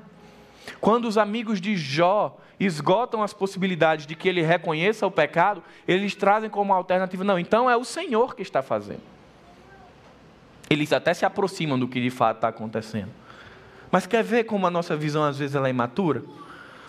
[0.81, 6.14] Quando os amigos de Jó esgotam as possibilidades de que ele reconheça o pecado, eles
[6.14, 9.03] trazem como alternativa: não, então é o Senhor que está fazendo.
[10.70, 13.11] Eles até se aproximam do que de fato está acontecendo.
[13.90, 16.22] Mas quer ver como a nossa visão às vezes ela é imatura?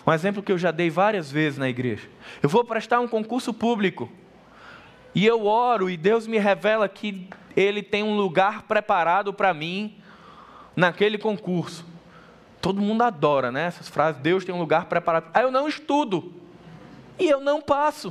[0.06, 2.08] Um exemplo que eu já dei várias vezes na igreja.
[2.42, 4.10] Eu vou prestar um concurso público.
[5.14, 9.96] E eu oro e Deus me revela que Ele tem um lugar preparado para mim
[10.74, 11.86] naquele concurso.
[12.64, 13.66] Todo mundo adora, né?
[13.66, 15.26] Essas frases, Deus tem um lugar preparado.
[15.34, 16.32] Aí eu não estudo.
[17.18, 18.10] E eu não passo.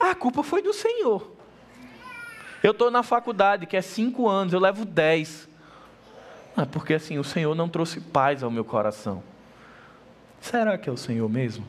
[0.00, 1.30] A culpa foi do Senhor.
[2.64, 5.48] Eu estou na faculdade, que é cinco anos, eu levo dez.
[6.56, 9.22] Ah, porque assim, o Senhor não trouxe paz ao meu coração.
[10.40, 11.64] Será que é o Senhor mesmo?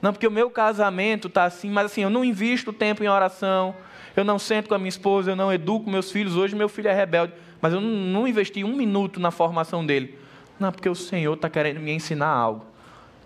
[0.00, 3.74] Não, porque o meu casamento está assim, mas assim, eu não invisto tempo em oração,
[4.14, 6.36] eu não sento com a minha esposa, eu não educo meus filhos.
[6.36, 10.22] Hoje meu filho é rebelde, mas eu não investi um minuto na formação dele.
[10.58, 12.64] Não, porque o Senhor está querendo me ensinar algo.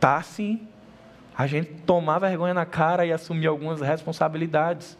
[0.00, 0.66] Tá sim.
[1.36, 4.98] A gente tomar vergonha na cara e assumir algumas responsabilidades.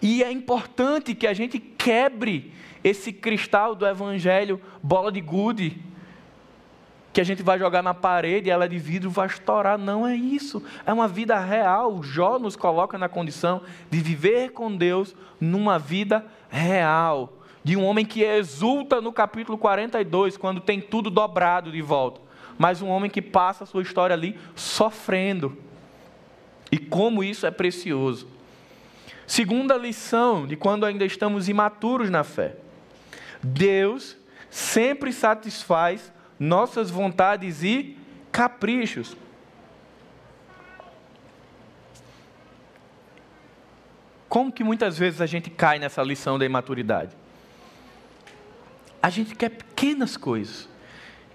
[0.00, 2.52] E é importante que a gente quebre
[2.82, 5.80] esse cristal do evangelho, bola de gude,
[7.12, 9.76] que a gente vai jogar na parede e ela é de vidro vai estourar.
[9.76, 10.62] Não é isso.
[10.86, 12.02] É uma vida real.
[12.02, 18.04] Jó nos coloca na condição de viver com Deus numa vida real de um homem
[18.04, 22.20] que exulta no capítulo 42, quando tem tudo dobrado de volta,
[22.58, 25.56] mas um homem que passa a sua história ali sofrendo.
[26.70, 28.26] E como isso é precioso.
[29.26, 32.56] Segunda lição de quando ainda estamos imaturos na fé.
[33.42, 34.16] Deus
[34.50, 37.96] sempre satisfaz nossas vontades e
[38.30, 39.16] caprichos.
[44.28, 47.21] Como que muitas vezes a gente cai nessa lição da imaturidade?
[49.02, 50.68] A gente quer pequenas coisas.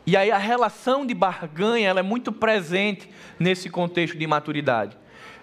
[0.06, 4.98] E aí a relação de barganha ela é muito presente nesse contexto de maturidade.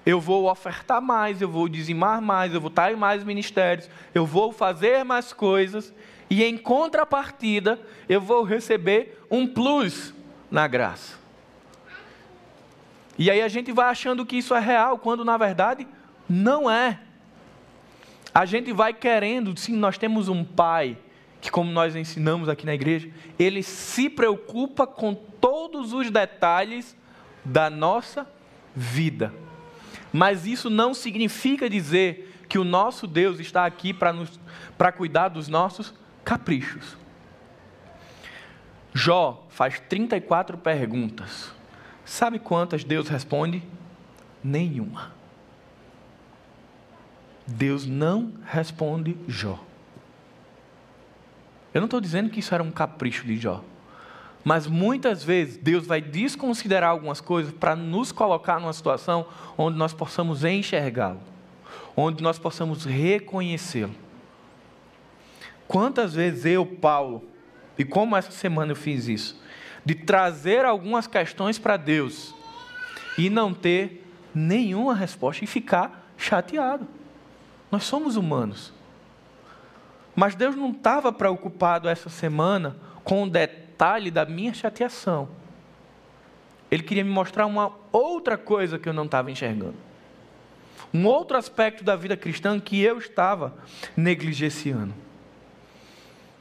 [0.07, 4.25] Eu vou ofertar mais, eu vou dizimar mais, eu vou estar em mais ministérios, eu
[4.25, 5.93] vou fazer mais coisas,
[6.31, 10.15] e em contrapartida, eu vou receber um plus
[10.51, 11.19] na graça.
[13.19, 15.87] E aí a gente vai achando que isso é real, quando na verdade
[16.29, 17.01] não é.
[18.35, 20.99] A gente vai querendo, sim, nós temos um pai
[21.45, 26.97] que, como nós ensinamos aqui na igreja, ele se preocupa com todos os detalhes
[27.45, 28.27] da nossa
[28.75, 29.31] vida.
[30.11, 35.93] Mas isso não significa dizer que o nosso Deus está aqui para cuidar dos nossos
[36.25, 36.97] caprichos.
[38.95, 41.53] Jó faz 34 perguntas.
[42.07, 43.63] Sabe quantas Deus responde?
[44.43, 45.13] Nenhuma.
[47.47, 49.63] Deus não responde Jó.
[51.75, 53.63] Eu não estou dizendo que isso era um capricho de Jó.
[54.45, 59.27] Mas muitas vezes Deus vai desconsiderar algumas coisas para nos colocar numa situação
[59.59, 61.21] onde nós possamos enxergá-lo,
[61.97, 63.95] onde nós possamos reconhecê-lo.
[65.67, 67.25] Quantas vezes eu, Paulo,
[67.79, 69.43] e como essa semana eu fiz isso,
[69.83, 72.35] de trazer algumas questões para Deus
[73.17, 76.87] e não ter nenhuma resposta e ficar chateado.
[77.71, 78.74] Nós somos humanos.
[80.15, 85.29] Mas Deus não estava preocupado essa semana com o detalhe da minha chateação.
[86.71, 89.75] Ele queria me mostrar uma outra coisa que eu não estava enxergando.
[90.93, 93.55] Um outro aspecto da vida cristã que eu estava
[93.97, 94.95] negligenciando.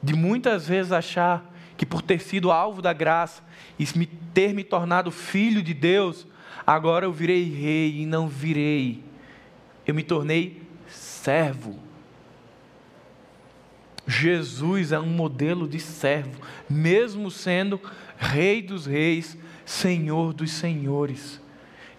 [0.01, 3.41] De muitas vezes achar que por ter sido alvo da graça
[3.79, 3.85] e
[4.33, 6.27] ter me tornado filho de Deus,
[6.65, 9.03] agora eu virei rei e não virei.
[9.85, 11.79] Eu me tornei servo
[14.07, 17.79] Jesus é um modelo de servo, mesmo sendo
[18.17, 21.41] Rei dos Reis, Senhor dos Senhores.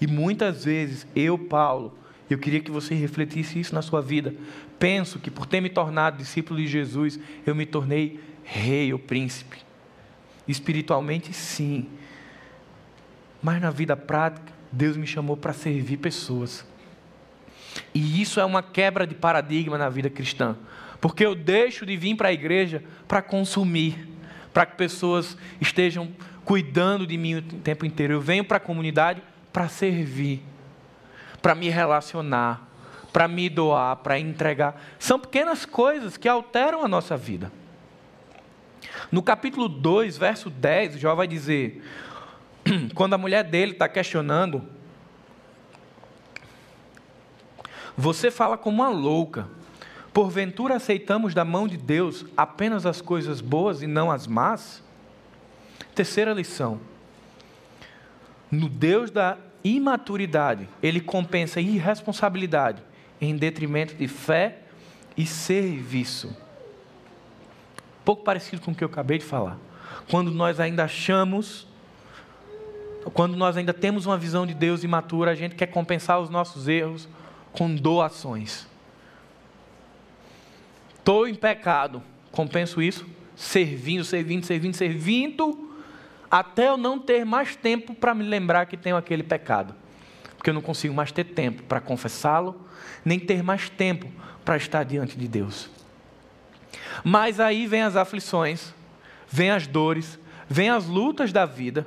[0.01, 1.97] E muitas vezes, eu, Paulo,
[2.29, 4.35] eu queria que você refletisse isso na sua vida.
[4.79, 9.59] Penso que por ter me tornado discípulo de Jesus, eu me tornei rei ou príncipe.
[10.47, 11.88] Espiritualmente, sim.
[13.43, 16.67] Mas na vida prática, Deus me chamou para servir pessoas.
[17.95, 20.57] E isso é uma quebra de paradigma na vida cristã.
[21.05, 24.09] Porque eu deixo de vir para a igreja para consumir,
[24.55, 26.11] para que pessoas estejam
[26.47, 28.14] cuidando de mim o tempo inteiro.
[28.14, 30.43] Eu venho para a comunidade para servir,
[31.43, 32.67] para me relacionar,
[33.12, 34.83] para me doar, para entregar.
[34.99, 37.53] São pequenas coisas que alteram a nossa vida.
[39.12, 41.85] No capítulo 2, verso 10, Jó vai dizer:
[42.95, 44.67] quando a mulher dele está questionando,
[47.95, 49.47] você fala como uma louca.
[50.14, 54.81] Porventura aceitamos da mão de Deus apenas as coisas boas e não as más?
[55.92, 56.81] Terceira lição.
[58.48, 62.81] No Deus da imaturidade, ele compensa irresponsabilidade
[63.20, 64.61] em detrimento de fé
[65.16, 66.37] e serviço.
[68.05, 69.59] Pouco parecido com o que eu acabei de falar.
[70.09, 71.66] Quando nós ainda achamos,
[73.14, 76.68] quando nós ainda temos uma visão de Deus imatura, a gente quer compensar os nossos
[76.68, 77.09] erros
[77.53, 78.72] com doações.
[81.05, 83.05] Estou em pecado, compenso isso
[83.37, 85.71] servindo, servindo, servindo, servindo,
[86.31, 89.75] até eu não ter mais tempo para me lembrar que tenho aquele pecado.
[90.35, 92.59] Porque eu não consigo mais ter tempo para confessá-lo,
[93.05, 94.11] nem ter mais tempo
[94.47, 95.69] para estar diante de Deus.
[97.05, 98.73] Mas aí vem as aflições,
[99.29, 101.87] vem as dores, vem as lutas da vida,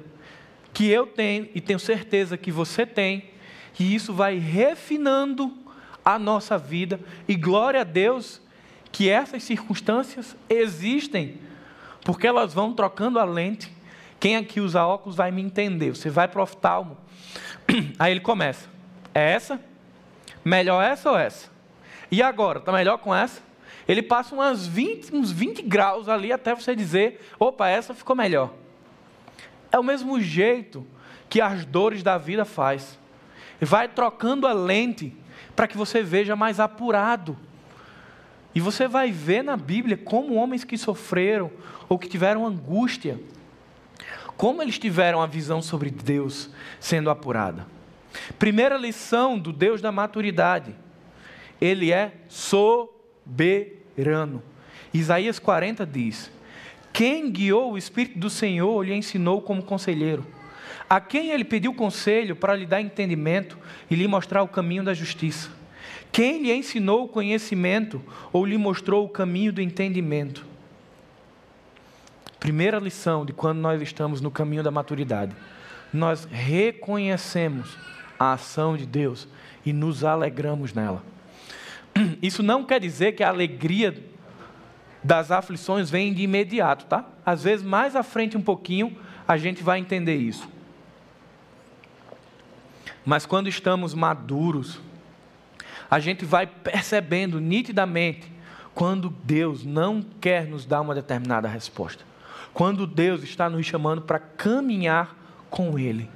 [0.72, 3.32] que eu tenho e tenho certeza que você tem,
[3.80, 5.58] e isso vai refinando
[6.06, 8.46] a nossa vida, e glória a Deus
[8.92, 11.40] que essas circunstâncias existem,
[12.04, 13.72] porque elas vão trocando a lente.
[14.20, 15.92] Quem aqui usa óculos vai me entender.
[15.92, 16.98] Você vai para o oftalmo,
[18.00, 18.70] aí ele começa:
[19.14, 19.60] é essa?
[20.44, 21.50] Melhor essa ou essa?
[22.10, 23.42] E agora, está melhor com essa?
[23.88, 28.54] Ele passa umas 20, uns 20 graus ali até você dizer: opa, essa ficou melhor.
[29.72, 30.86] É o mesmo jeito
[31.30, 32.98] que as dores da vida faz.
[33.60, 35.16] Vai trocando a lente
[35.56, 37.38] para que você veja mais apurado.
[38.58, 41.52] E você vai ver na Bíblia como homens que sofreram
[41.88, 43.20] ou que tiveram angústia,
[44.36, 47.68] como eles tiveram a visão sobre Deus sendo apurada.
[48.40, 50.74] Primeira lição do Deus da maturidade
[51.62, 53.22] ele é soberano.
[54.92, 56.32] Isaías 40 diz:
[56.92, 60.26] Quem guiou o Espírito do Senhor lhe ensinou como conselheiro.
[60.90, 63.56] A quem ele pediu conselho para lhe dar entendimento
[63.88, 65.57] e lhe mostrar o caminho da justiça?
[66.18, 68.02] Quem lhe ensinou o conhecimento
[68.34, 70.44] ou lhe mostrou o caminho do entendimento?
[72.40, 75.36] Primeira lição de quando nós estamos no caminho da maturidade.
[75.94, 77.78] Nós reconhecemos
[78.18, 79.28] a ação de Deus
[79.64, 81.04] e nos alegramos nela.
[82.20, 84.04] Isso não quer dizer que a alegria
[85.04, 87.06] das aflições vem de imediato, tá?
[87.24, 90.50] Às vezes, mais à frente um pouquinho, a gente vai entender isso.
[93.06, 94.82] Mas quando estamos maduros,
[95.90, 98.32] a gente vai percebendo nitidamente
[98.74, 102.04] quando Deus não quer nos dar uma determinada resposta.
[102.54, 105.16] Quando Deus está nos chamando para caminhar
[105.50, 106.10] com Ele.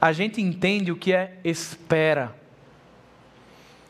[0.00, 2.34] A gente entende o que é espera.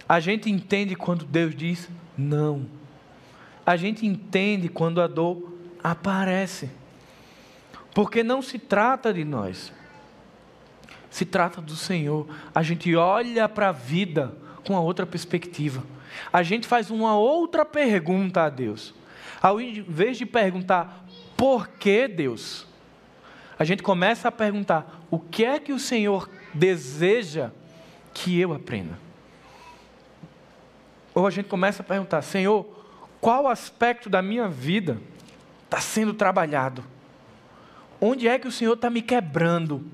[0.09, 1.88] A gente entende quando Deus diz
[2.19, 2.66] não.
[3.64, 6.69] A gente entende quando a dor aparece.
[7.95, 9.73] Porque não se trata de nós.
[11.11, 12.27] Se trata do Senhor.
[12.55, 14.35] A gente olha para a vida
[14.70, 15.83] com a outra perspectiva.
[16.33, 18.94] A gente faz uma outra pergunta a Deus.
[19.42, 21.04] Ao invés de perguntar
[21.37, 22.68] por que Deus,
[23.59, 27.50] a gente começa a perguntar o que é que o Senhor deseja
[28.14, 28.96] que eu aprenda.
[31.12, 32.64] Ou a gente começa a perguntar: Senhor,
[33.20, 34.98] qual aspecto da minha vida
[35.64, 36.85] está sendo trabalhado?
[38.00, 39.85] Onde é que o Senhor está me quebrando?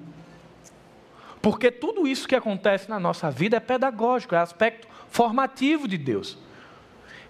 [1.47, 6.37] Porque tudo isso que acontece na nossa vida é pedagógico, é aspecto formativo de Deus.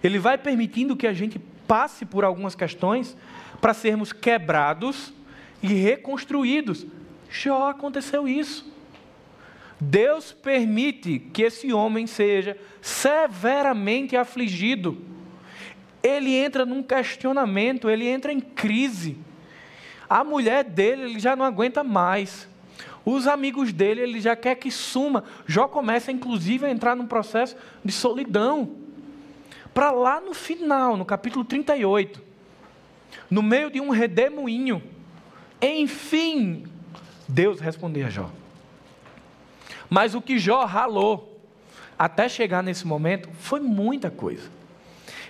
[0.03, 3.15] Ele vai permitindo que a gente passe por algumas questões
[3.61, 5.13] para sermos quebrados
[5.61, 6.87] e reconstruídos.
[7.29, 8.73] Já aconteceu isso.
[9.79, 14.97] Deus permite que esse homem seja severamente afligido.
[16.01, 19.15] Ele entra num questionamento, ele entra em crise.
[20.09, 22.49] A mulher dele, ele já não aguenta mais.
[23.09, 25.23] Os amigos dele, ele já quer que suma.
[25.45, 28.75] Jó começa, inclusive, a entrar num processo de solidão.
[29.73, 32.21] Para lá no final, no capítulo 38,
[33.31, 34.83] no meio de um redemoinho,
[35.61, 36.65] enfim,
[37.29, 38.29] Deus respondeu a Jó.
[39.89, 41.41] Mas o que Jó ralou
[41.97, 44.51] até chegar nesse momento foi muita coisa.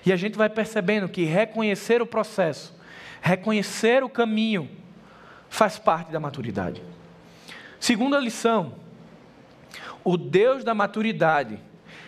[0.04, 2.74] E a gente vai percebendo que reconhecer o processo,
[3.22, 4.68] reconhecer o caminho,
[5.48, 6.82] faz parte da maturidade.
[7.80, 8.74] Segunda lição:
[10.04, 11.60] o Deus da maturidade,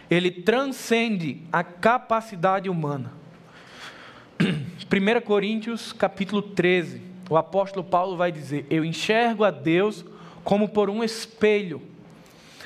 [0.10, 3.14] ele transcende a capacidade humana.
[4.40, 10.06] 1 Coríntios capítulo 13, o apóstolo Paulo vai dizer: Eu enxergo a Deus
[10.44, 11.82] como por um espelho.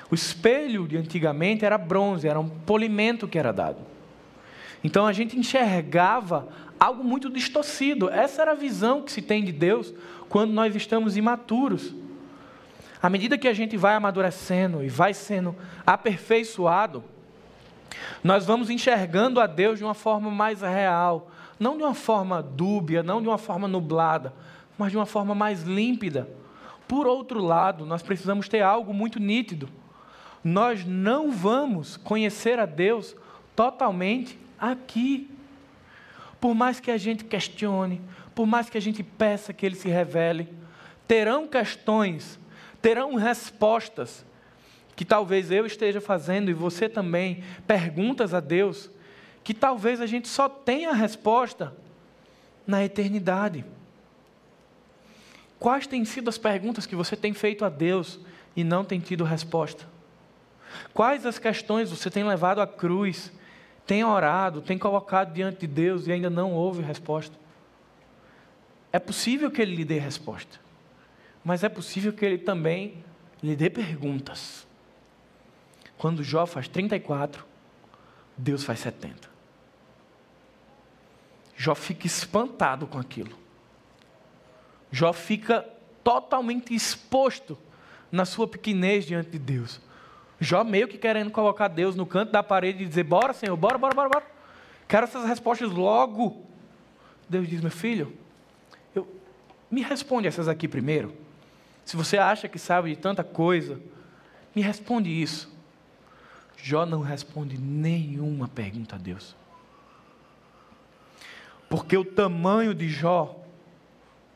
[0.10, 3.80] O espelho de antigamente era bronze, era um polimento que era dado.
[4.84, 6.48] Então a gente enxergava
[6.80, 8.10] algo muito distorcido.
[8.10, 9.94] Essa era a visão que se tem de Deus
[10.30, 11.96] quando nós estamos imaturos.
[13.04, 15.54] À medida que a gente vai amadurecendo e vai sendo
[15.86, 17.04] aperfeiçoado,
[18.24, 21.30] nós vamos enxergando a Deus de uma forma mais real,
[21.60, 24.34] não de uma forma dúbia, não de uma forma nublada,
[24.78, 26.30] mas de uma forma mais límpida.
[26.88, 29.68] Por outro lado, nós precisamos ter algo muito nítido.
[30.42, 33.18] Nós não vamos conhecer a Deus
[33.54, 35.30] totalmente aqui.
[36.40, 38.02] Por mais que a gente questione,
[38.34, 40.48] por mais que a gente peça que Ele se revele,
[41.06, 42.40] terão questões,
[42.84, 44.26] terão respostas
[44.94, 48.92] que talvez eu esteja fazendo e você também, perguntas a Deus,
[49.42, 51.74] que talvez a gente só tenha a resposta
[52.68, 53.64] na eternidade.
[55.58, 58.20] Quais têm sido as perguntas que você tem feito a Deus
[58.54, 59.88] e não tem tido resposta?
[60.94, 63.32] Quais as questões você tem levado à cruz,
[63.88, 67.38] tem orado, tem colocado diante de Deus e ainda não houve resposta?
[68.92, 70.60] É possível que Ele lhe dê resposta,
[71.44, 73.04] mas é possível que Ele também
[73.42, 74.66] lhe dê perguntas.
[75.98, 77.46] Quando Jó faz 34,
[78.38, 79.30] Deus faz 70.
[81.56, 83.38] Jó fica espantado com aquilo.
[84.92, 85.68] Jó fica
[86.04, 87.58] totalmente exposto
[88.12, 89.80] na sua pequenez diante de Deus.
[90.40, 93.78] Jó meio que querendo colocar Deus no canto da parede e dizer: Bora, Senhor, bora,
[93.78, 94.26] bora, bora, bora.
[94.88, 96.46] Quero essas respostas logo.
[97.30, 98.14] Deus diz: Meu filho,
[98.94, 99.08] eu,
[99.72, 101.23] me responde essas aqui primeiro.
[101.86, 103.80] Se você acha que sabe de tanta coisa,
[104.56, 105.52] me responde isso.
[106.58, 109.36] Jó não responde nenhuma pergunta a Deus.
[111.70, 113.44] Porque o tamanho de Jó,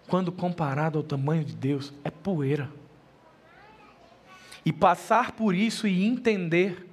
[0.07, 2.69] quando comparado ao tamanho de Deus, é poeira.
[4.65, 6.85] E passar por isso e entender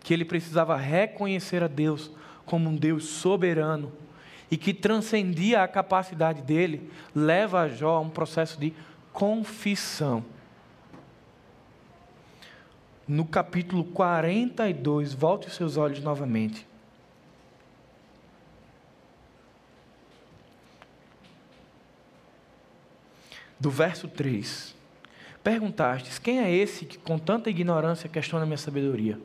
[0.00, 2.10] que ele precisava reconhecer a Deus
[2.44, 3.92] como um Deus soberano
[4.50, 8.72] e que transcendia a capacidade dele, leva a Jó a um processo de
[9.12, 10.24] confissão
[13.06, 16.66] no capítulo 42, volte os seus olhos novamente.
[23.58, 24.74] Do verso 3.
[25.42, 29.18] Perguntastes: Quem é esse que com tanta ignorância questiona minha sabedoria?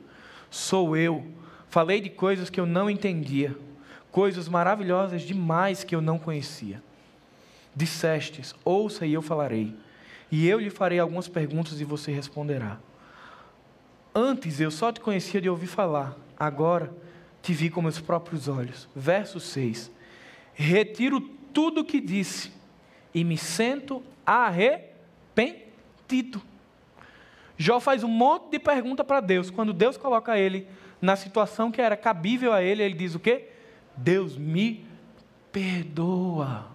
[0.50, 1.26] Sou eu.
[1.68, 3.56] Falei de coisas que eu não entendia,
[4.12, 6.80] coisas maravilhosas demais que eu não conhecia.
[7.74, 9.74] Dissestes: Ouça e eu falarei.
[10.30, 12.78] E eu lhe farei algumas perguntas e você responderá.
[14.14, 16.94] Antes eu só te conhecia de ouvir falar, agora
[17.42, 18.88] te vi com meus próprios olhos.
[18.94, 19.90] Verso 6.
[20.54, 21.20] Retiro
[21.52, 22.52] tudo o que disse
[23.14, 24.92] e me sinto arrependido.
[27.56, 29.50] Jó faz um monte de pergunta para Deus.
[29.50, 30.68] Quando Deus coloca ele
[31.00, 33.51] na situação que era cabível a ele, ele diz o quê?
[33.96, 34.84] Deus me
[35.50, 36.66] perdoa.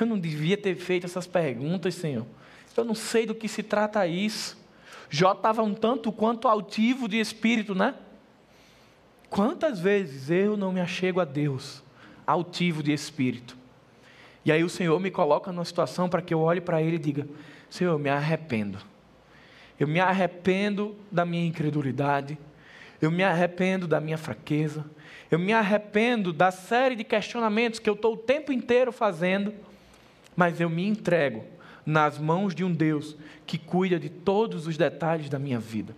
[0.00, 2.26] Eu não devia ter feito essas perguntas, Senhor.
[2.76, 4.56] Eu não sei do que se trata isso.
[5.10, 7.94] Jó estava um tanto quanto altivo de espírito, né?
[9.28, 11.82] Quantas vezes eu não me achego a Deus,
[12.26, 13.56] altivo de espírito?
[14.44, 16.98] E aí o Senhor me coloca numa situação para que eu olhe para Ele e
[16.98, 17.28] diga:
[17.68, 18.78] Senhor, eu me arrependo.
[19.78, 22.38] Eu me arrependo da minha incredulidade.
[23.00, 24.84] Eu me arrependo da minha fraqueza.
[25.32, 29.54] Eu me arrependo da série de questionamentos que eu estou o tempo inteiro fazendo.
[30.36, 31.42] Mas eu me entrego
[31.86, 33.16] nas mãos de um Deus
[33.46, 35.96] que cuida de todos os detalhes da minha vida.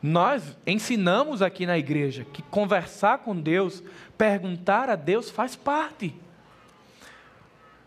[0.00, 3.82] Nós ensinamos aqui na igreja que conversar com Deus,
[4.16, 6.14] perguntar a Deus faz parte.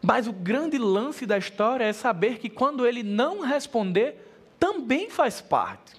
[0.02, 5.40] Mas o grande lance da história é saber que quando ele não responder, também faz
[5.40, 5.99] parte.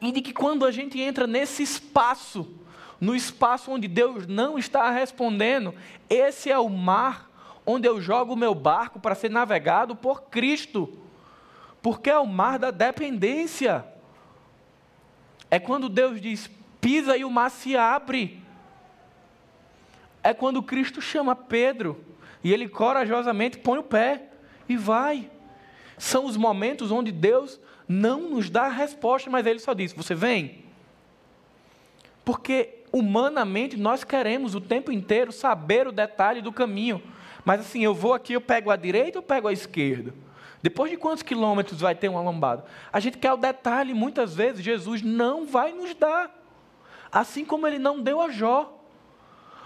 [0.00, 2.48] E de que quando a gente entra nesse espaço,
[3.00, 5.74] no espaço onde Deus não está respondendo,
[6.08, 7.28] esse é o mar
[7.66, 10.90] onde eu jogo o meu barco para ser navegado por Cristo,
[11.82, 13.84] porque é o mar da dependência.
[15.50, 18.42] É quando Deus diz: pisa e o mar se abre.
[20.22, 22.04] É quando Cristo chama Pedro
[22.42, 24.30] e ele corajosamente põe o pé
[24.68, 25.30] e vai.
[25.96, 30.14] São os momentos onde Deus não nos dá a resposta, mas ele só diz: Você
[30.14, 30.64] vem.
[32.24, 37.02] Porque humanamente nós queremos o tempo inteiro saber o detalhe do caminho.
[37.44, 40.12] Mas assim, eu vou aqui, eu pego a direita ou pego a esquerda?
[40.62, 42.64] Depois de quantos quilômetros vai ter uma lombada?
[42.92, 46.34] A gente quer o detalhe, muitas vezes Jesus não vai nos dar.
[47.10, 48.74] Assim como ele não deu a Jó.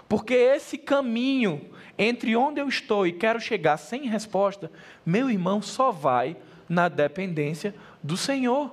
[0.07, 4.71] Porque esse caminho entre onde eu estou e quero chegar sem resposta,
[5.05, 6.37] meu irmão só vai
[6.69, 8.71] na dependência do Senhor.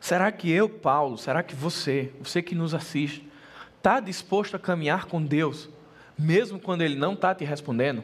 [0.00, 3.26] Será que eu, Paulo, será que você, você que nos assiste,
[3.78, 5.70] está disposto a caminhar com Deus,
[6.18, 8.02] mesmo quando ele não está te respondendo?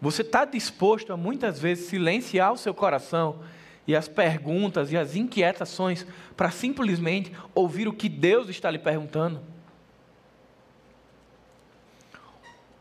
[0.00, 3.40] Você está disposto a muitas vezes silenciar o seu coração
[3.86, 6.06] e as perguntas e as inquietações
[6.36, 9.40] para simplesmente ouvir o que Deus está lhe perguntando?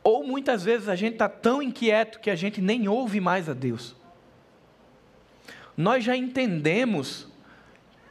[0.08, 3.54] Ou muitas vezes a gente está tão inquieto que a gente nem ouve mais a
[3.54, 3.94] Deus.
[5.76, 7.28] Nós já entendemos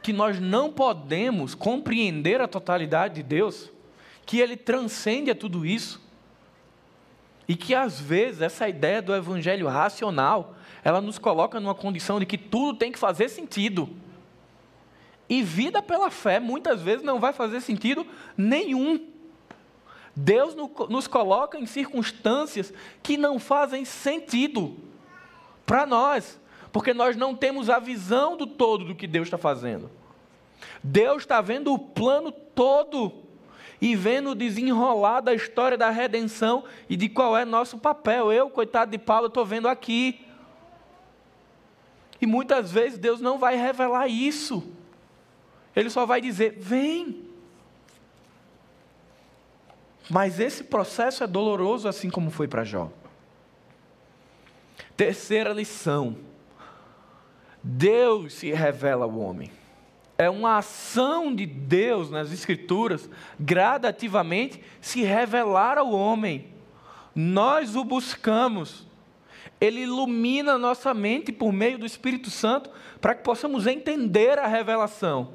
[0.03, 3.71] que nós não podemos compreender a totalidade de Deus,
[4.27, 5.99] que Ele transcende a tudo isso.
[7.47, 12.27] E que às vezes essa ideia do evangelho racional, ela nos coloca numa condição de
[12.27, 13.89] que tudo tem que fazer sentido.
[15.27, 18.05] E vida pela fé muitas vezes não vai fazer sentido
[18.37, 19.16] nenhum.
[20.19, 20.55] Deus
[20.89, 24.75] nos coloca em circunstâncias que não fazem sentido
[25.63, 26.41] para nós,
[26.71, 29.91] porque nós não temos a visão do todo do que Deus está fazendo.
[30.83, 33.13] Deus está vendo o plano todo
[33.79, 38.33] e vendo desenrolar da história da redenção e de qual é nosso papel.
[38.33, 40.25] Eu, coitado de Paulo, estou vendo aqui.
[42.19, 44.67] E muitas vezes Deus não vai revelar isso.
[45.75, 47.26] Ele só vai dizer: vem.
[50.09, 52.91] Mas esse processo é doloroso, assim como foi para Jó.
[54.95, 56.17] Terceira lição:
[57.61, 59.51] Deus se revela ao homem
[60.17, 66.47] é uma ação de Deus nas Escrituras, gradativamente se revelar ao homem.
[67.13, 68.87] Nós o buscamos.
[69.61, 75.33] Ele ilumina nossa mente por meio do Espírito Santo para que possamos entender a revelação.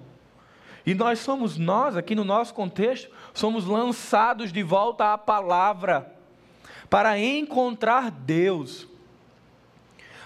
[0.84, 6.12] E nós somos nós, aqui no nosso contexto, somos lançados de volta à palavra
[6.90, 8.88] para encontrar Deus,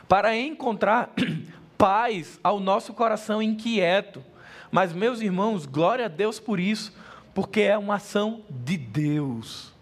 [0.09, 1.11] para encontrar
[1.77, 4.23] paz ao nosso coração inquieto
[4.71, 6.95] mas, meus irmãos, glória a Deus por isso,
[7.35, 9.73] porque é uma ação de Deus.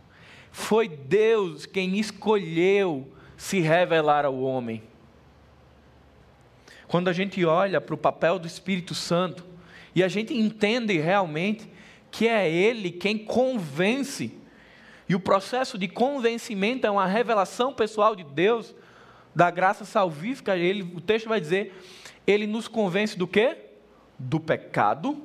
[0.50, 4.82] Foi Deus quem escolheu se revelar ao homem.
[6.86, 9.44] Quando a gente olha para o papel do Espírito Santo
[9.94, 11.68] e a gente entende realmente
[12.10, 14.32] que é Ele quem convence,
[15.08, 18.74] e o processo de convencimento é uma revelação pessoal de Deus,
[19.34, 21.74] da graça salvífica, ele, o texto vai dizer,
[22.26, 23.58] ele nos convence do quê?
[24.18, 25.22] do pecado,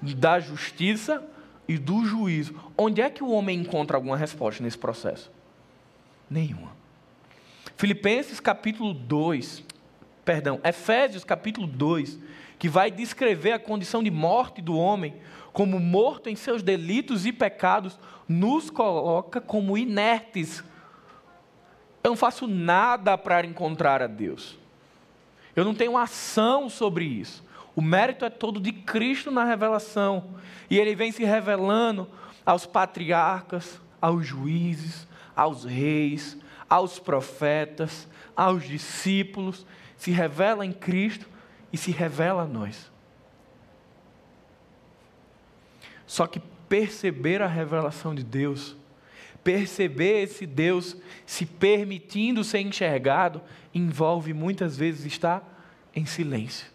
[0.00, 1.24] da justiça
[1.66, 2.54] e do juízo.
[2.76, 5.30] Onde é que o homem encontra alguma resposta nesse processo?
[6.30, 6.76] Nenhuma.
[7.76, 9.64] Filipenses capítulo 2,
[10.24, 12.18] perdão, Efésios capítulo 2,
[12.58, 15.14] que vai descrever a condição de morte do homem,
[15.52, 17.98] como morto em seus delitos e pecados,
[18.28, 20.62] nos coloca como inertes.
[22.02, 24.58] Eu não faço nada para encontrar a Deus.
[25.54, 27.44] Eu não tenho ação sobre isso.
[27.74, 30.24] O mérito é todo de Cristo na revelação.
[30.68, 32.08] E ele vem se revelando
[32.44, 36.36] aos patriarcas, aos juízes, aos reis,
[36.68, 39.66] aos profetas, aos discípulos.
[39.96, 41.26] Se revela em Cristo
[41.72, 42.90] e se revela a nós.
[46.06, 48.76] Só que perceber a revelação de Deus,
[49.44, 50.96] perceber esse Deus
[51.26, 53.42] se permitindo ser enxergado,
[53.74, 55.42] envolve muitas vezes estar
[55.94, 56.66] em silêncio.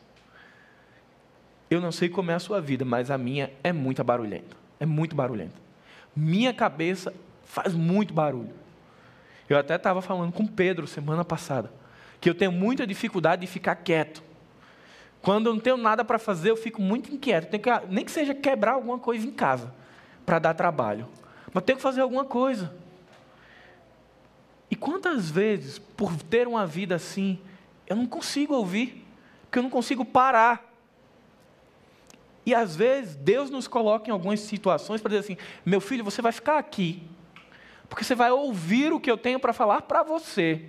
[1.70, 4.56] Eu não sei como é a sua vida, mas a minha é muito barulhenta.
[4.80, 5.56] É muito barulhenta.
[6.16, 7.14] Minha cabeça
[7.44, 8.54] faz muito barulho.
[9.50, 11.72] Eu até estava falando com Pedro semana passada,
[12.22, 14.24] que eu tenho muita dificuldade de ficar quieto.
[15.24, 17.58] Quando eu não tenho nada para fazer, eu fico muito inquieto.
[17.58, 19.74] Que, nem que seja quebrar alguma coisa em casa,
[20.26, 21.08] para dar trabalho.
[21.54, 22.76] Mas tenho que fazer alguma coisa.
[24.70, 27.40] E quantas vezes, por ter uma vida assim,
[27.88, 29.08] eu não consigo ouvir,
[29.44, 30.70] porque eu não consigo parar.
[32.46, 36.22] E às vezes Deus nos coloca em algumas situações para dizer assim: meu filho, você
[36.22, 37.02] vai ficar aqui,
[37.88, 40.66] porque você vai ouvir o que eu tenho para falar para você.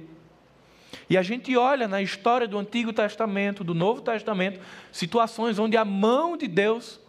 [1.09, 5.85] E a gente olha na história do Antigo Testamento, do Novo Testamento, situações onde a
[5.85, 7.01] mão de Deus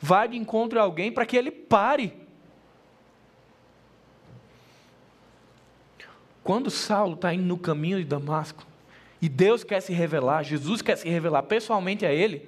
[0.00, 2.12] vai de encontro a alguém para que ele pare.
[6.42, 8.66] Quando Saulo está indo no caminho de Damasco,
[9.24, 12.46] e Deus quer se revelar, Jesus quer se revelar pessoalmente a ele,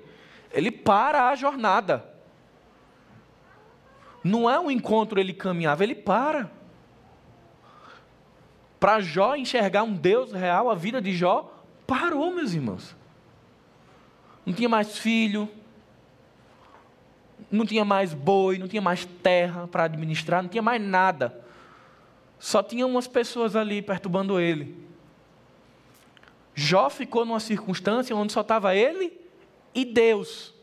[0.53, 2.05] ele para a jornada.
[4.23, 6.51] Não é um encontro ele caminhava, ele para.
[8.79, 11.53] Para Jó enxergar um Deus real, a vida de Jó
[11.87, 12.95] parou, meus irmãos.
[14.45, 15.49] Não tinha mais filho,
[17.51, 21.45] não tinha mais boi, não tinha mais terra para administrar, não tinha mais nada.
[22.39, 24.87] Só tinha umas pessoas ali perturbando ele.
[26.55, 29.13] Jó ficou numa circunstância onde só estava ele
[29.75, 30.55] e Deus.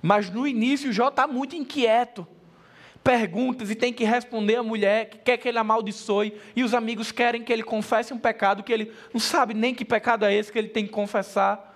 [0.00, 2.26] Mas no início Jó está muito inquieto,
[3.02, 7.10] perguntas e tem que responder a mulher que quer que ele amaldiçoe, e os amigos
[7.10, 10.52] querem que ele confesse um pecado que ele não sabe nem que pecado é esse
[10.52, 11.70] que ele tem que confessar.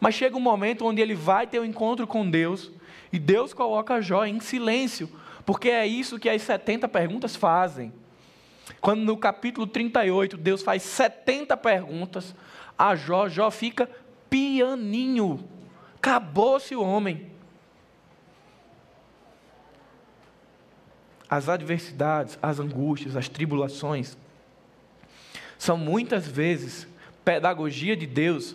[0.00, 2.70] Mas chega um momento onde ele vai ter um encontro com Deus,
[3.12, 5.08] e Deus coloca Jó em silêncio,
[5.44, 7.92] porque é isso que as 70 perguntas fazem.
[8.80, 12.34] Quando no capítulo 38 Deus faz 70 perguntas
[12.78, 13.88] a Jó, Jó fica
[14.30, 15.46] pianinho.
[15.96, 17.31] Acabou-se o homem.
[21.32, 24.18] As adversidades, as angústias, as tribulações
[25.56, 26.86] são muitas vezes
[27.24, 28.54] pedagogia de Deus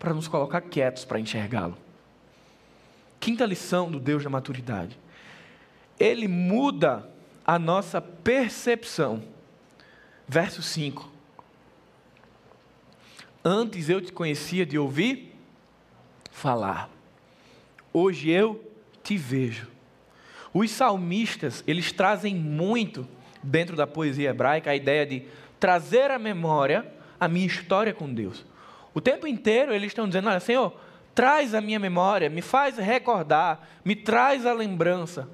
[0.00, 1.78] para nos colocar quietos para enxergá-lo.
[3.20, 4.98] Quinta lição do Deus da maturidade.
[5.96, 7.08] Ele muda
[7.46, 9.22] a nossa percepção.
[10.26, 11.08] Verso 5.
[13.44, 15.36] Antes eu te conhecia de ouvir
[16.32, 16.90] falar.
[17.92, 18.60] Hoje eu
[19.04, 19.77] te vejo.
[20.58, 23.06] Os salmistas, eles trazem muito
[23.40, 25.22] dentro da poesia hebraica a ideia de
[25.60, 26.84] trazer à memória
[27.20, 28.44] a minha história com Deus.
[28.92, 30.74] O tempo inteiro eles estão dizendo: Olha, Senhor,
[31.14, 35.28] traz a minha memória, me faz recordar, me traz a lembrança,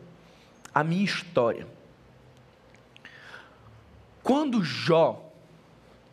[0.74, 1.66] a minha história.
[4.22, 5.32] Quando Jó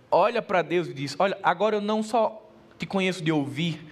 [0.09, 2.49] olha para Deus e diz: Olha, agora eu não só
[2.79, 3.90] te conheço de ouvir,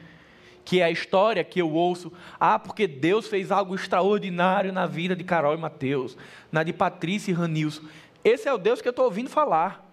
[0.69, 5.15] que é a história que eu ouço, ah, porque Deus fez algo extraordinário na vida
[5.15, 6.15] de Carol e Mateus,
[6.51, 7.81] na de Patrícia e Ranilson.
[8.23, 9.83] Esse é o Deus que eu estou ouvindo falar.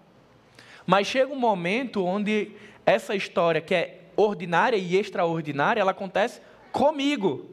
[0.85, 2.51] Mas chega um momento onde
[2.85, 7.49] essa história, que é ordinária e extraordinária, ela acontece comigo.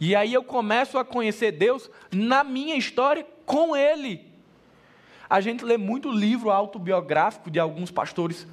[0.00, 4.26] E aí eu começo a conhecer Deus na minha história com Ele.
[5.28, 8.46] A gente lê muito livro autobiográfico de alguns pastores,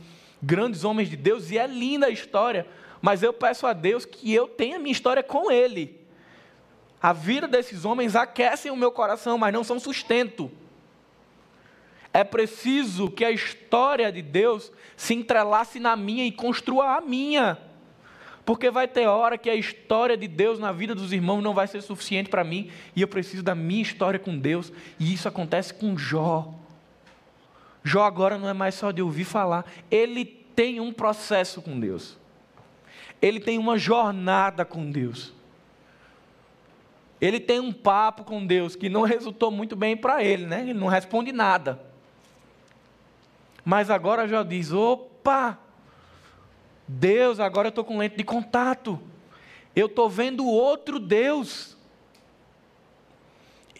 [0.43, 2.67] grandes homens de Deus, e é linda a história,
[3.05, 5.95] mas eu peço a Deus que eu tenha minha história com Ele.
[6.99, 10.51] A vida desses homens aquecem o meu coração, mas não são sustento.
[12.11, 17.59] É preciso que a história de Deus se entrelace na minha e construa a minha.
[18.43, 21.67] Porque vai ter hora que a história de Deus na vida dos irmãos não vai
[21.67, 25.75] ser suficiente para mim, e eu preciso da minha história com Deus, e isso acontece
[25.75, 26.55] com Jó.
[27.83, 32.17] Jó agora não é mais só de ouvir falar, ele tem um processo com Deus.
[33.25, 35.33] Ele tem uma jornada com Deus.
[37.19, 40.61] Ele tem um papo com Deus que não resultou muito bem para ele, né?
[40.61, 41.81] Ele não responde nada.
[43.63, 45.57] Mas agora Jó diz: opa,
[46.87, 49.01] Deus, agora eu estou com lente de contato.
[49.75, 51.75] Eu estou vendo outro Deus.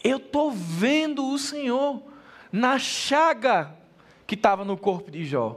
[0.02, 2.02] Eu estou vendo o Senhor
[2.50, 3.76] na chaga
[4.26, 5.56] que estava no corpo de Jó,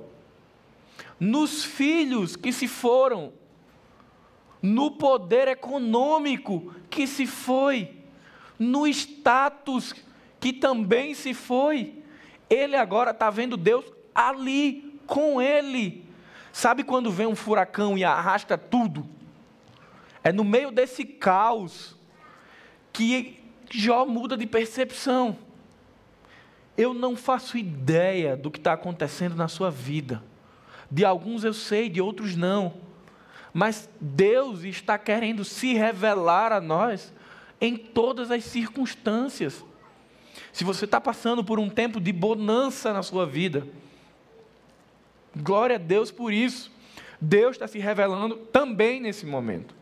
[1.20, 3.34] nos filhos que se foram,
[4.62, 7.98] no poder econômico que se foi,
[8.58, 9.94] no status
[10.40, 12.04] que também se foi.
[12.50, 16.06] Ele agora está vendo Deus ali com ele.
[16.52, 19.08] Sabe quando vem um furacão e arrasta tudo?
[20.24, 21.96] É no meio desse caos
[22.92, 23.40] que
[23.72, 25.38] Jó muda de percepção.
[26.76, 30.24] Eu não faço ideia do que está acontecendo na sua vida.
[30.90, 32.74] De alguns eu sei, de outros não.
[33.54, 37.14] Mas Deus está querendo se revelar a nós
[37.60, 39.64] em todas as circunstâncias.
[40.54, 43.68] Se você está passando por um tempo de bonança na sua vida,
[45.36, 46.72] glória a Deus por isso.
[47.20, 49.76] Deus está se revelando também nesse momento.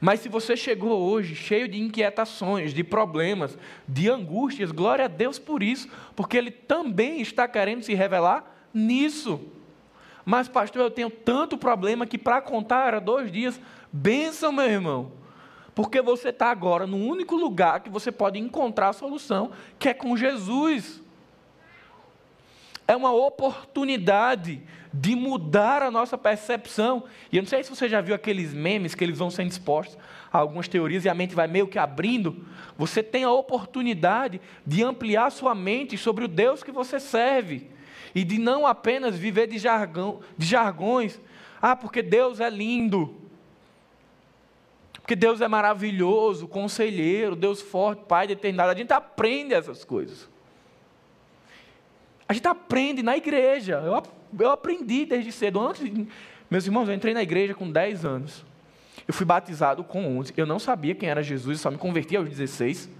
[0.00, 5.38] Mas se você chegou hoje cheio de inquietações, de problemas, de angústias, glória a Deus
[5.38, 9.40] por isso, porque Ele também está querendo se revelar nisso.
[10.30, 13.60] Mas, pastor, eu tenho tanto problema que para contar era dois dias.
[13.92, 15.10] Benção, meu irmão.
[15.74, 19.92] Porque você está agora no único lugar que você pode encontrar a solução, que é
[19.92, 21.02] com Jesus.
[22.86, 24.62] É uma oportunidade
[24.94, 27.02] de mudar a nossa percepção.
[27.32, 29.98] E eu não sei se você já viu aqueles memes que eles vão sendo expostos
[30.32, 32.46] a algumas teorias e a mente vai meio que abrindo.
[32.78, 37.68] Você tem a oportunidade de ampliar sua mente sobre o Deus que você serve
[38.14, 41.20] e de não apenas viver de, jargão, de jargões.
[41.60, 43.14] Ah, porque Deus é lindo.
[44.94, 48.70] Porque Deus é maravilhoso, conselheiro, Deus forte, Pai de eternidade.
[48.70, 50.28] A gente aprende essas coisas.
[52.28, 53.82] A gente aprende na igreja.
[53.84, 53.94] Eu
[54.38, 55.60] eu aprendi desde cedo.
[55.60, 55.82] Antes,
[56.48, 58.44] meus irmãos, eu entrei na igreja com 10 anos.
[59.06, 60.32] Eu fui batizado com 11.
[60.36, 62.90] Eu não sabia quem era Jesus, só me converti aos 16.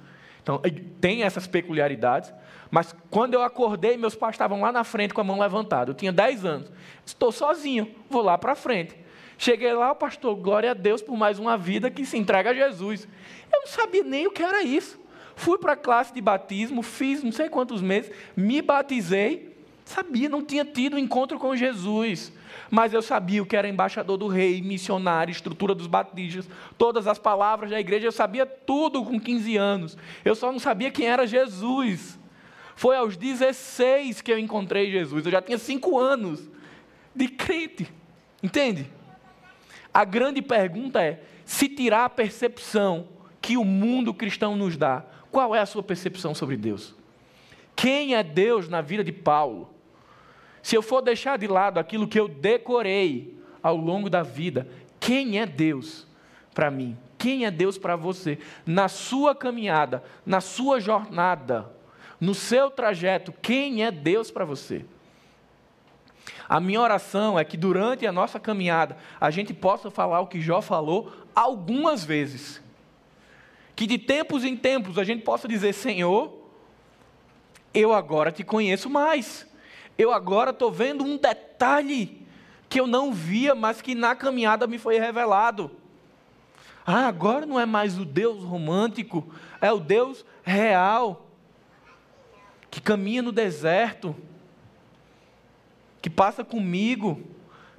[0.43, 0.61] Então,
[1.01, 2.33] tem essas peculiaridades.
[2.71, 5.91] Mas quando eu acordei, meus pais estavam lá na frente com a mão levantada.
[5.91, 6.73] Eu tinha 10 anos.
[7.05, 8.97] Estou sozinho, vou lá para frente.
[9.37, 12.55] Cheguei lá, o pastor, glória a Deus por mais uma vida que se entrega a
[12.55, 13.09] Jesus.
[13.53, 15.01] Eu não sabia nem o que era isso.
[15.35, 20.45] Fui para a classe de batismo, fiz não sei quantos meses, me batizei, sabia, não
[20.45, 22.31] tinha tido encontro com Jesus.
[22.71, 26.47] Mas eu sabia o que era embaixador do rei, missionário, estrutura dos batistas,
[26.77, 29.99] todas as palavras da igreja, eu sabia tudo com 15 anos.
[30.23, 32.20] Eu só não sabia quem era Jesus.
[32.81, 35.27] Foi aos 16 que eu encontrei Jesus.
[35.27, 36.49] Eu já tinha 5 anos
[37.15, 37.93] de crente.
[38.43, 38.91] Entende?
[39.93, 43.07] A grande pergunta é: se tirar a percepção
[43.39, 46.95] que o mundo cristão nos dá, qual é a sua percepção sobre Deus?
[47.77, 49.69] Quem é Deus na vida de Paulo?
[50.63, 54.67] Se eu for deixar de lado aquilo que eu decorei ao longo da vida,
[54.99, 56.07] quem é Deus
[56.55, 56.97] para mim?
[57.19, 58.39] Quem é Deus para você?
[58.65, 61.79] Na sua caminhada, na sua jornada,
[62.21, 64.85] no seu trajeto, quem é Deus para você?
[66.49, 70.41] A minha oração é que durante a nossa caminhada a gente possa falar o que
[70.41, 72.61] Jó falou algumas vezes.
[73.75, 76.37] Que de tempos em tempos a gente possa dizer: Senhor,
[77.73, 79.47] eu agora te conheço mais.
[79.97, 82.27] Eu agora estou vendo um detalhe
[82.69, 85.71] que eu não via, mas que na caminhada me foi revelado.
[86.85, 91.30] Ah, agora não é mais o Deus romântico, é o Deus real,
[92.71, 94.15] que caminha no deserto,
[96.01, 97.23] que passa comigo,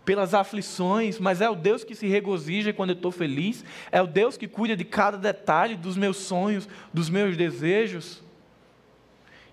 [0.03, 4.07] pelas aflições, mas é o Deus que se regozija quando eu estou feliz, é o
[4.07, 8.23] Deus que cuida de cada detalhe dos meus sonhos, dos meus desejos.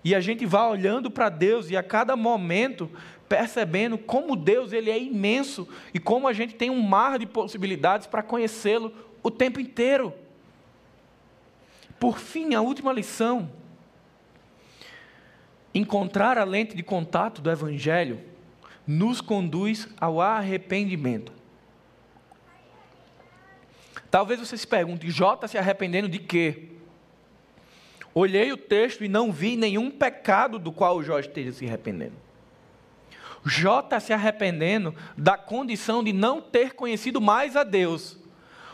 [0.03, 2.89] E a gente vai olhando para Deus e a cada momento
[3.27, 8.07] percebendo como Deus ele é imenso e como a gente tem um mar de possibilidades
[8.07, 10.13] para conhecê-lo o tempo inteiro.
[11.99, 13.51] Por fim, a última lição:
[15.73, 18.19] encontrar a lente de contato do Evangelho
[18.87, 21.31] nos conduz ao arrependimento.
[24.09, 26.69] Talvez você se pergunte, está se arrependendo de quê?
[28.13, 32.15] Olhei o texto e não vi nenhum pecado do qual o Jó esteja se arrependendo.
[33.45, 38.17] Jó está se arrependendo da condição de não ter conhecido mais a Deus.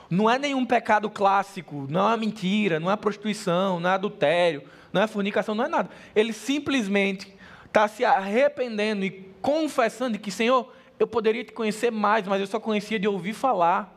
[0.09, 4.63] Não é nenhum pecado clássico, não é mentira, não é prostituição, não é adultério,
[4.95, 5.89] não é fornicação, não é nada.
[6.15, 7.27] Ele simplesmente
[7.65, 12.61] está se arrependendo e confessando que, Senhor, eu poderia te conhecer mais, mas eu só
[12.61, 13.93] conhecia de ouvir falar.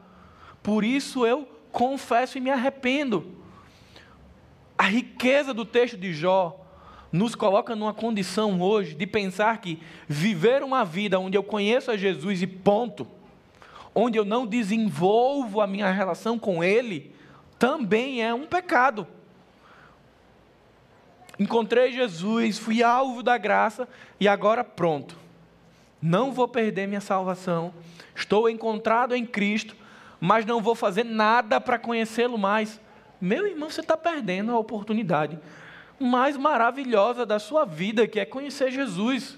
[0.60, 3.30] Por isso eu confesso e me arrependo.
[4.76, 6.66] A riqueza do texto de Jó
[7.12, 11.96] nos coloca numa condição hoje de pensar que viver uma vida onde eu conheço a
[11.96, 13.06] Jesus e ponto,
[13.94, 17.14] onde eu não desenvolvo a minha relação com Ele,
[17.56, 19.06] também é um pecado.
[21.38, 25.28] Encontrei Jesus, fui alvo da graça e agora pronto
[26.00, 27.74] não vou perder minha salvação,
[28.14, 29.76] estou encontrado em Cristo,
[30.20, 32.80] mas não vou fazer nada para conhecê-lo mais.
[33.20, 35.38] Meu irmão, você está perdendo a oportunidade
[35.98, 39.36] mais maravilhosa da sua vida, que é conhecer Jesus.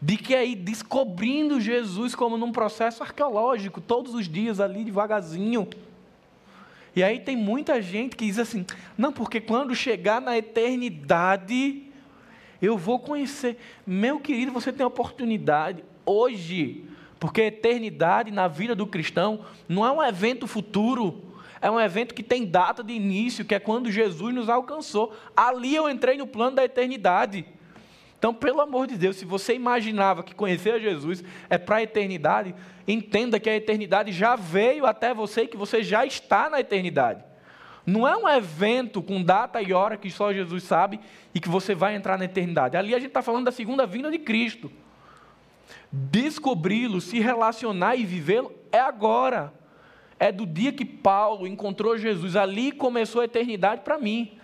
[0.00, 5.66] De que é ir descobrindo Jesus como num processo arqueológico, todos os dias ali devagarzinho.
[6.98, 11.84] E aí tem muita gente que diz assim: não, porque quando chegar na eternidade,
[12.60, 13.56] eu vou conhecer.
[13.86, 16.82] Meu querido, você tem a oportunidade hoje,
[17.20, 21.22] porque a eternidade na vida do cristão não é um evento futuro,
[21.60, 25.16] é um evento que tem data de início, que é quando Jesus nos alcançou.
[25.36, 27.46] Ali eu entrei no plano da eternidade.
[28.18, 31.82] Então, pelo amor de Deus, se você imaginava que conhecer a Jesus é para a
[31.82, 32.54] eternidade,
[32.86, 37.22] entenda que a eternidade já veio até você e que você já está na eternidade.
[37.86, 41.00] Não é um evento com data e hora que só Jesus sabe
[41.32, 42.76] e que você vai entrar na eternidade.
[42.76, 44.70] Ali a gente está falando da segunda vinda de Cristo.
[45.90, 49.54] Descobri-lo, se relacionar e vivê-lo é agora.
[50.18, 52.36] É do dia que Paulo encontrou Jesus.
[52.36, 54.38] Ali começou a eternidade para mim.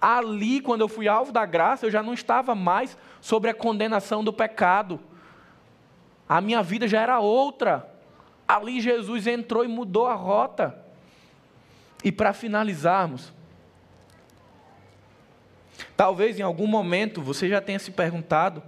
[0.00, 2.96] Ali, quando eu fui alvo da graça, eu já não estava mais
[3.26, 5.00] sobre a condenação do pecado.
[6.28, 7.92] A minha vida já era outra.
[8.46, 10.78] Ali Jesus entrou e mudou a rota.
[12.04, 13.32] E para finalizarmos,
[15.96, 18.62] talvez em algum momento você já tenha se perguntado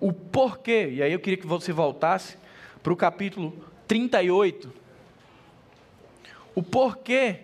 [0.00, 2.36] o porquê, e aí eu queria que você voltasse
[2.82, 3.54] para o capítulo
[3.86, 4.68] 38.
[6.56, 7.42] O porquê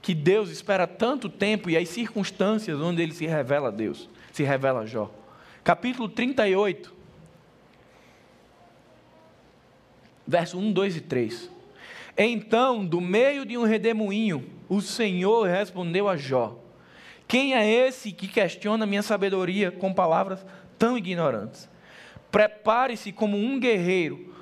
[0.00, 4.42] que Deus espera tanto tempo e as circunstâncias onde ele se revela a Deus, se
[4.42, 5.10] revela a Jó.
[5.62, 6.92] Capítulo 38,
[10.26, 11.50] verso 1, 2 e 3.
[12.16, 16.58] Então, do meio de um redemoinho, o Senhor respondeu a Jó:
[17.28, 20.44] Quem é esse que questiona minha sabedoria com palavras
[20.78, 21.68] tão ignorantes?
[22.30, 24.34] Prepare-se como um guerreiro,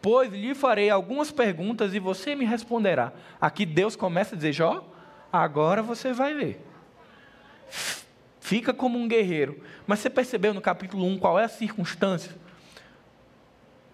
[0.00, 3.12] pois lhe farei algumas perguntas e você me responderá.
[3.40, 4.84] Aqui Deus começa a dizer: Jó,
[5.32, 6.64] Agora você vai ver.
[8.48, 9.62] Fica como um guerreiro.
[9.86, 12.34] Mas você percebeu no capítulo 1 qual é a circunstância?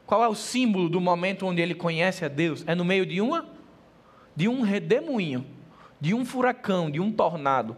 [0.06, 2.62] Qual é o símbolo do momento onde ele conhece a Deus?
[2.64, 3.48] É no meio de uma
[4.36, 5.44] de um redemoinho,
[6.00, 7.76] de um furacão, de um tornado,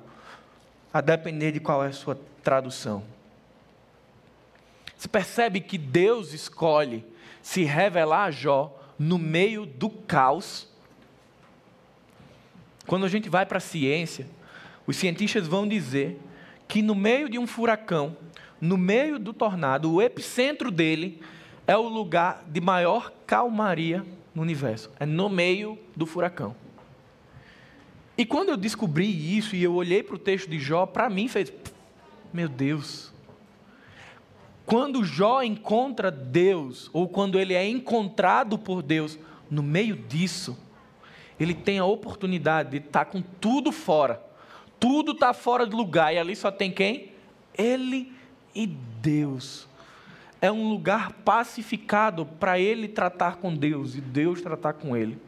[0.92, 3.02] a depender de qual é a sua tradução.
[4.98, 7.06] Você percebe que Deus escolhe
[7.40, 10.68] se revelar a Jó no meio do caos.
[12.86, 14.26] Quando a gente vai para a ciência,
[14.86, 16.20] os cientistas vão dizer
[16.68, 18.16] que no meio de um furacão,
[18.60, 21.20] no meio do tornado, o epicentro dele
[21.66, 24.04] é o lugar de maior calmaria
[24.34, 24.90] no universo.
[24.98, 26.54] É no meio do furacão.
[28.18, 31.28] E quando eu descobri isso e eu olhei para o texto de Jó, para mim
[31.28, 31.52] fez,
[32.32, 33.12] meu Deus.
[34.64, 39.18] Quando Jó encontra Deus, ou quando ele é encontrado por Deus,
[39.50, 40.58] no meio disso,
[41.38, 44.25] ele tem a oportunidade de estar tá com tudo fora.
[44.86, 47.10] Tudo está fora do lugar e ali só tem quem?
[47.58, 48.12] Ele
[48.54, 49.66] e Deus
[50.40, 55.18] é um lugar pacificado para ele tratar com Deus e Deus tratar com ele.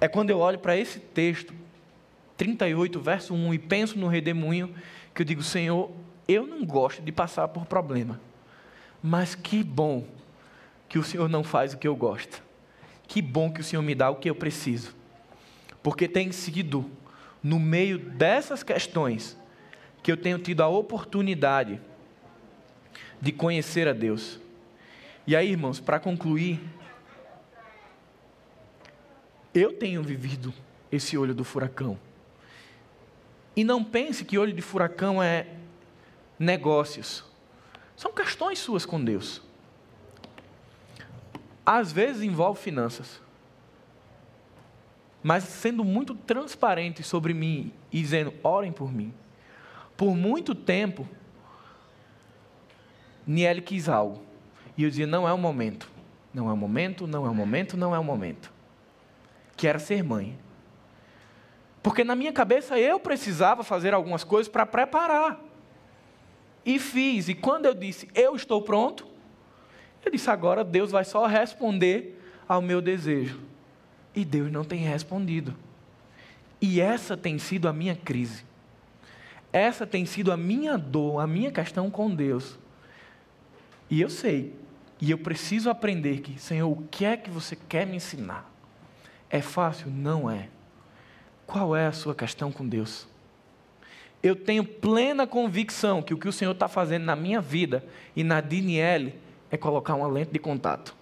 [0.00, 1.52] É quando eu olho para esse texto,
[2.38, 4.74] 38, verso 1, e penso no redemoinho,
[5.14, 5.90] que eu digo, Senhor,
[6.26, 8.18] eu não gosto de passar por problema,
[9.02, 10.06] mas que bom
[10.88, 12.42] que o Senhor não faz o que eu gosto.
[13.06, 14.96] Que bom que o Senhor me dá o que eu preciso.
[15.82, 16.90] Porque tem sido
[17.42, 19.36] no meio dessas questões
[20.02, 21.80] que eu tenho tido a oportunidade
[23.20, 24.40] de conhecer a Deus.
[25.26, 26.60] E aí, irmãos, para concluir,
[29.54, 30.52] eu tenho vivido
[30.90, 31.98] esse olho do furacão.
[33.54, 35.46] E não pense que olho de furacão é
[36.36, 37.24] negócios.
[37.96, 39.40] São questões suas com Deus.
[41.64, 43.21] Às vezes envolve finanças.
[45.22, 49.12] Mas sendo muito transparente sobre mim e dizendo: orem por mim.
[49.96, 51.08] Por muito tempo,
[53.26, 54.22] Niele quis algo.
[54.76, 55.90] E eu dizia: não é o momento.
[56.34, 58.50] Não é o momento, não é o momento, não é o momento.
[59.56, 60.38] Que era ser mãe.
[61.82, 65.38] Porque na minha cabeça eu precisava fazer algumas coisas para preparar.
[66.64, 67.28] E fiz.
[67.28, 69.06] E quando eu disse, eu estou pronto,
[70.04, 73.40] eu disse, agora Deus vai só responder ao meu desejo.
[74.14, 75.54] E Deus não tem respondido.
[76.60, 78.44] E essa tem sido a minha crise.
[79.52, 82.58] Essa tem sido a minha dor, a minha questão com Deus.
[83.90, 84.54] E eu sei,
[85.00, 88.50] e eu preciso aprender que, Senhor, o que é que você quer me ensinar?
[89.28, 89.90] É fácil?
[89.90, 90.48] Não é.
[91.46, 93.06] Qual é a sua questão com Deus?
[94.22, 97.84] Eu tenho plena convicção que o que o Senhor está fazendo na minha vida
[98.14, 99.18] e na Daniele
[99.50, 100.94] é colocar uma lente de contato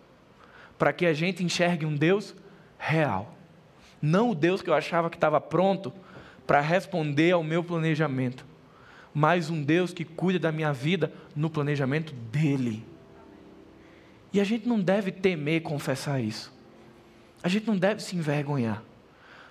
[0.78, 2.34] para que a gente enxergue um Deus
[2.80, 3.34] real.
[4.00, 5.92] Não o Deus que eu achava que estava pronto
[6.46, 8.44] para responder ao meu planejamento,
[9.14, 12.84] mas um Deus que cuida da minha vida no planejamento dele.
[14.32, 16.52] E a gente não deve temer confessar isso.
[17.42, 18.82] A gente não deve se envergonhar.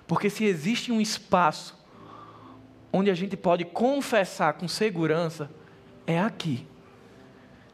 [0.07, 1.77] Porque se existe um espaço
[2.91, 5.51] onde a gente pode confessar com segurança,
[6.07, 6.65] é aqui.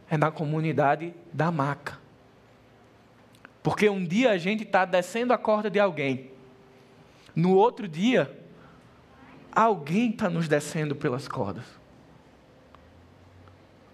[0.10, 1.95] É na comunidade da maca.
[3.66, 6.32] Porque um dia a gente está descendo a corda de alguém.
[7.36, 8.45] No outro dia,
[9.55, 11.63] Alguém está nos descendo pelas cordas.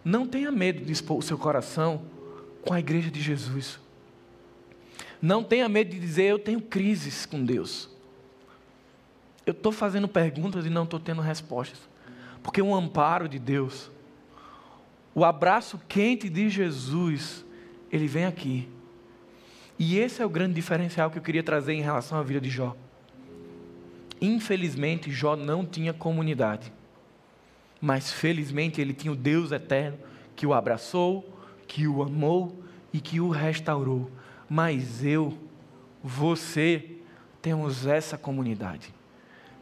[0.03, 2.01] Não tenha medo de expor o seu coração
[2.63, 3.79] com a igreja de Jesus.
[5.21, 7.87] Não tenha medo de dizer, eu tenho crises com Deus.
[9.45, 11.79] Eu estou fazendo perguntas e não estou tendo respostas.
[12.41, 13.91] Porque o amparo de Deus,
[15.13, 17.45] o abraço quente de Jesus,
[17.91, 18.67] ele vem aqui.
[19.83, 22.51] E esse é o grande diferencial que eu queria trazer em relação à vida de
[22.51, 22.77] Jó.
[24.21, 26.71] Infelizmente, Jó não tinha comunidade.
[27.81, 29.97] Mas felizmente ele tinha o Deus eterno
[30.35, 31.27] que o abraçou,
[31.67, 32.63] que o amou
[32.93, 34.11] e que o restaurou.
[34.47, 35.35] Mas eu,
[36.03, 36.97] você,
[37.41, 38.93] temos essa comunidade.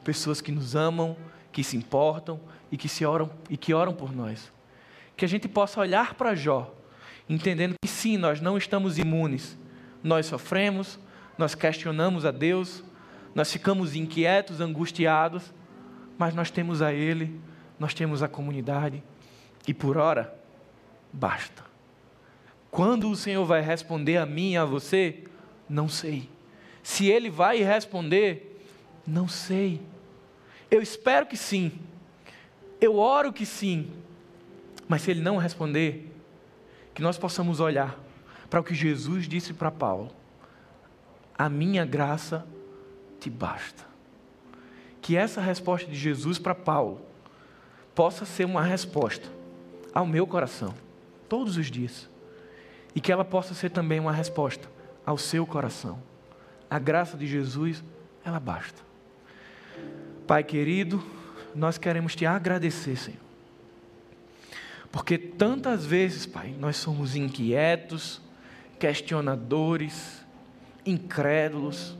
[0.03, 1.15] Pessoas que nos amam,
[1.49, 4.51] que se importam e que se oram e que oram por nós.
[5.15, 6.75] Que a gente possa olhar para Jó,
[7.29, 9.57] entendendo que sim, nós não estamos imunes.
[10.03, 10.99] Nós sofremos,
[11.37, 12.83] nós questionamos a Deus,
[13.33, 15.53] nós ficamos inquietos, angustiados,
[16.17, 17.39] mas nós temos a Ele,
[17.79, 19.03] nós temos a comunidade,
[19.67, 20.33] e por hora,
[21.13, 21.63] basta.
[22.71, 25.23] Quando o Senhor vai responder a mim e a você,
[25.67, 26.29] não sei.
[26.83, 28.61] Se Ele vai responder,
[29.05, 29.81] não sei.
[30.69, 31.71] Eu espero que sim.
[32.79, 33.91] Eu oro que sim.
[34.87, 36.11] Mas se Ele não responder,
[36.93, 37.97] que nós possamos olhar
[38.49, 40.09] para o que Jesus disse para Paulo:
[41.37, 42.45] A minha graça
[43.19, 43.87] te basta.
[45.01, 47.01] que essa resposta de Jesus para Paulo
[47.95, 49.27] possa ser uma resposta
[49.93, 50.73] ao meu coração,
[51.27, 52.09] todos os dias.
[52.93, 54.69] E que ela possa ser também uma resposta
[55.05, 56.01] ao seu coração.
[56.69, 57.83] A graça de Jesus,
[58.23, 58.81] ela basta.
[60.27, 61.03] Pai querido,
[61.55, 63.19] nós queremos te agradecer, Senhor.
[64.91, 68.21] Porque tantas vezes, Pai, nós somos inquietos,
[68.79, 70.25] questionadores,
[70.85, 71.97] incrédulos,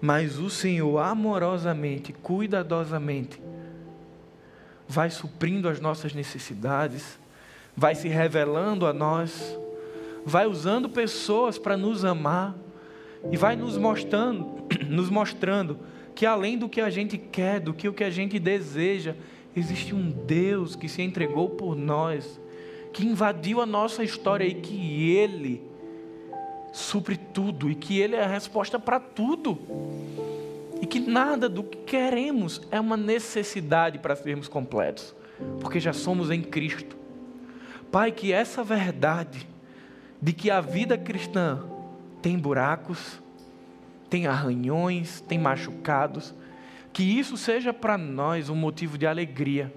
[0.00, 3.40] mas o Senhor amorosamente, cuidadosamente,
[4.88, 7.18] vai suprindo as nossas necessidades,
[7.76, 9.58] vai se revelando a nós,
[10.24, 12.54] vai usando pessoas para nos amar
[13.30, 15.78] e vai nos mostrando, nos mostrando
[16.14, 19.14] que além do que a gente quer, do que o que a gente deseja,
[19.56, 22.40] existe um Deus que se entregou por nós,
[22.94, 25.60] que invadiu a nossa história e que ele
[26.72, 29.58] supre tudo e que ele é a resposta para tudo
[30.80, 35.14] e que nada do que queremos é uma necessidade para sermos completos,
[35.60, 36.96] porque já somos em Cristo.
[37.90, 39.46] Pai, que essa verdade
[40.22, 41.64] de que a vida cristã
[42.22, 43.20] tem buracos,
[44.08, 46.32] tem arranhões, tem machucados,
[46.92, 49.74] que isso seja para nós um motivo de alegria,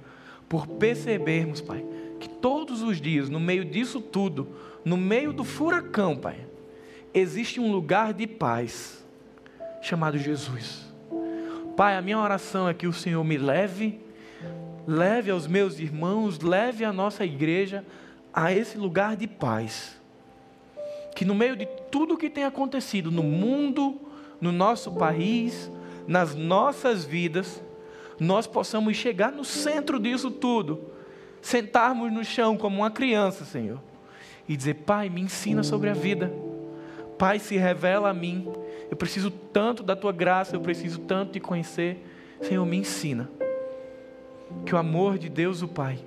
[0.48, 1.84] por percebermos, Pai,
[2.18, 4.48] que todos os dias, no meio disso tudo,
[4.84, 6.46] no meio do furacão, Pai,
[7.14, 9.06] existe um lugar de paz
[9.82, 10.86] chamado Jesus.
[11.76, 14.00] Pai, a minha oração é que o Senhor me leve,
[14.88, 17.86] leve aos meus irmãos, leve a nossa igreja
[18.34, 20.00] a esse lugar de paz.
[21.16, 24.00] Que no meio de tudo que tem acontecido no mundo,
[24.40, 25.72] no nosso país,
[26.08, 27.62] nas nossas vidas,
[28.20, 30.92] nós possamos chegar no centro disso tudo,
[31.48, 33.82] sentarmos no chão como uma criança, Senhor,
[34.50, 36.32] e dizer: Pai, me ensina sobre a vida.
[37.18, 38.52] Pai, se revela a mim.
[38.92, 42.06] Eu preciso tanto da tua graça, eu preciso tanto te conhecer.
[42.42, 43.30] Senhor, me ensina.
[44.66, 46.00] Que o amor de Deus, o Pai,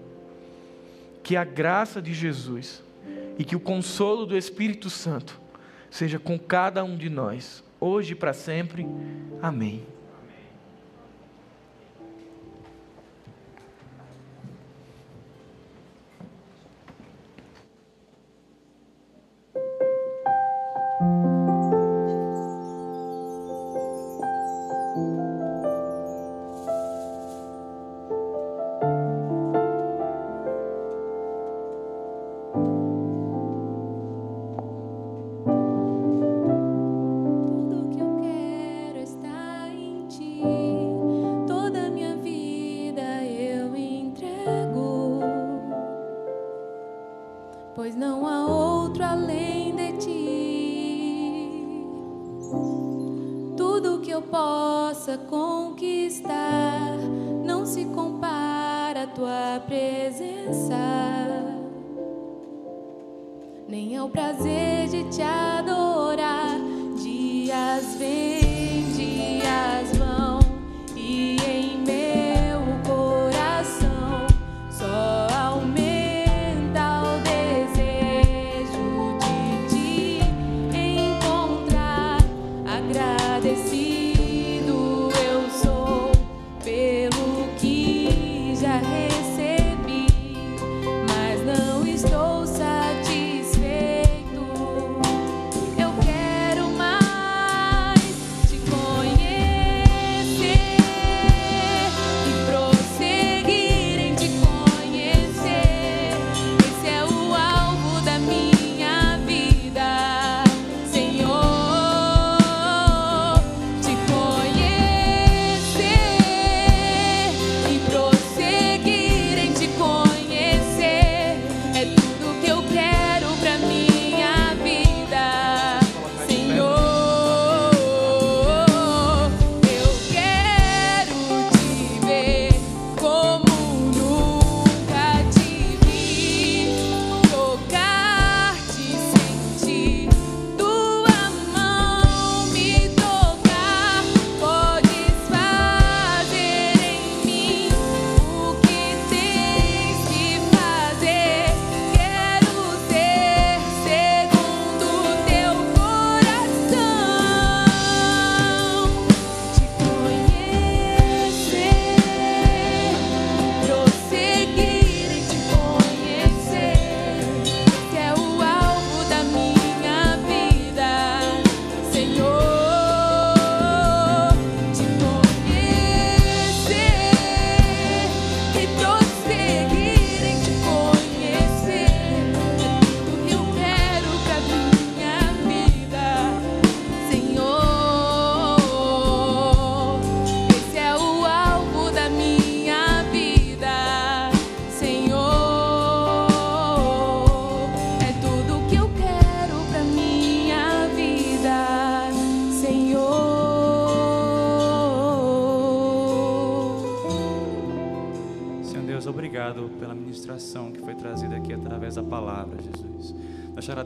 [1.23, 2.83] que a graça de Jesus
[3.39, 5.41] e que o consolo do Espírito Santo
[5.91, 8.87] seja com cada um de nós, hoje e para sempre.
[9.43, 9.87] Amém.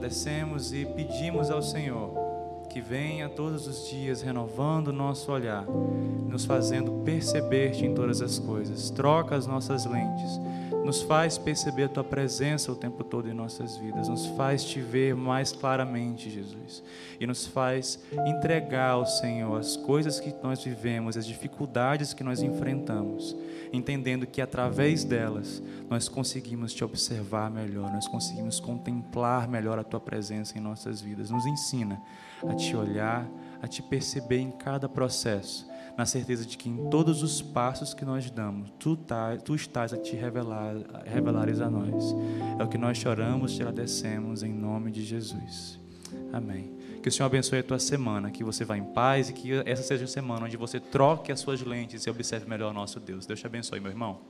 [0.05, 2.13] Agradecemos e pedimos ao Senhor
[2.69, 5.65] que venha todos os dias renovando o nosso olhar,
[6.29, 8.91] nos fazendo perceber-te em todas as coisas.
[8.91, 10.39] Troca as nossas lentes,
[10.85, 14.81] nos faz perceber a tua presença o tempo todo em nossas vidas, nos faz te
[14.81, 16.83] ver mais claramente, Jesus,
[17.19, 22.43] e nos faz entregar ao Senhor as coisas que nós vivemos, as dificuldades que nós
[22.43, 23.35] enfrentamos,
[23.73, 30.01] entendendo que através delas nós conseguimos te observar melhor, nós conseguimos contemplar melhor a tua
[30.01, 31.31] presença em nossas vidas.
[31.31, 32.01] Nos ensina
[32.47, 33.27] a te olhar,
[33.63, 35.67] a te perceber em cada processo,
[35.97, 39.93] na certeza de que em todos os passos que nós damos, tu, tá, tu estás
[39.93, 42.15] a te revelar, a revelares a nós.
[42.59, 45.79] É o que nós choramos, te agradecemos em nome de Jesus.
[46.33, 46.73] Amém.
[47.03, 49.83] Que o Senhor abençoe a tua semana, que você vá em paz e que essa
[49.83, 53.27] seja a semana onde você troque as suas lentes e observe melhor o nosso Deus.
[53.27, 54.21] Deus te abençoe, meu irmão.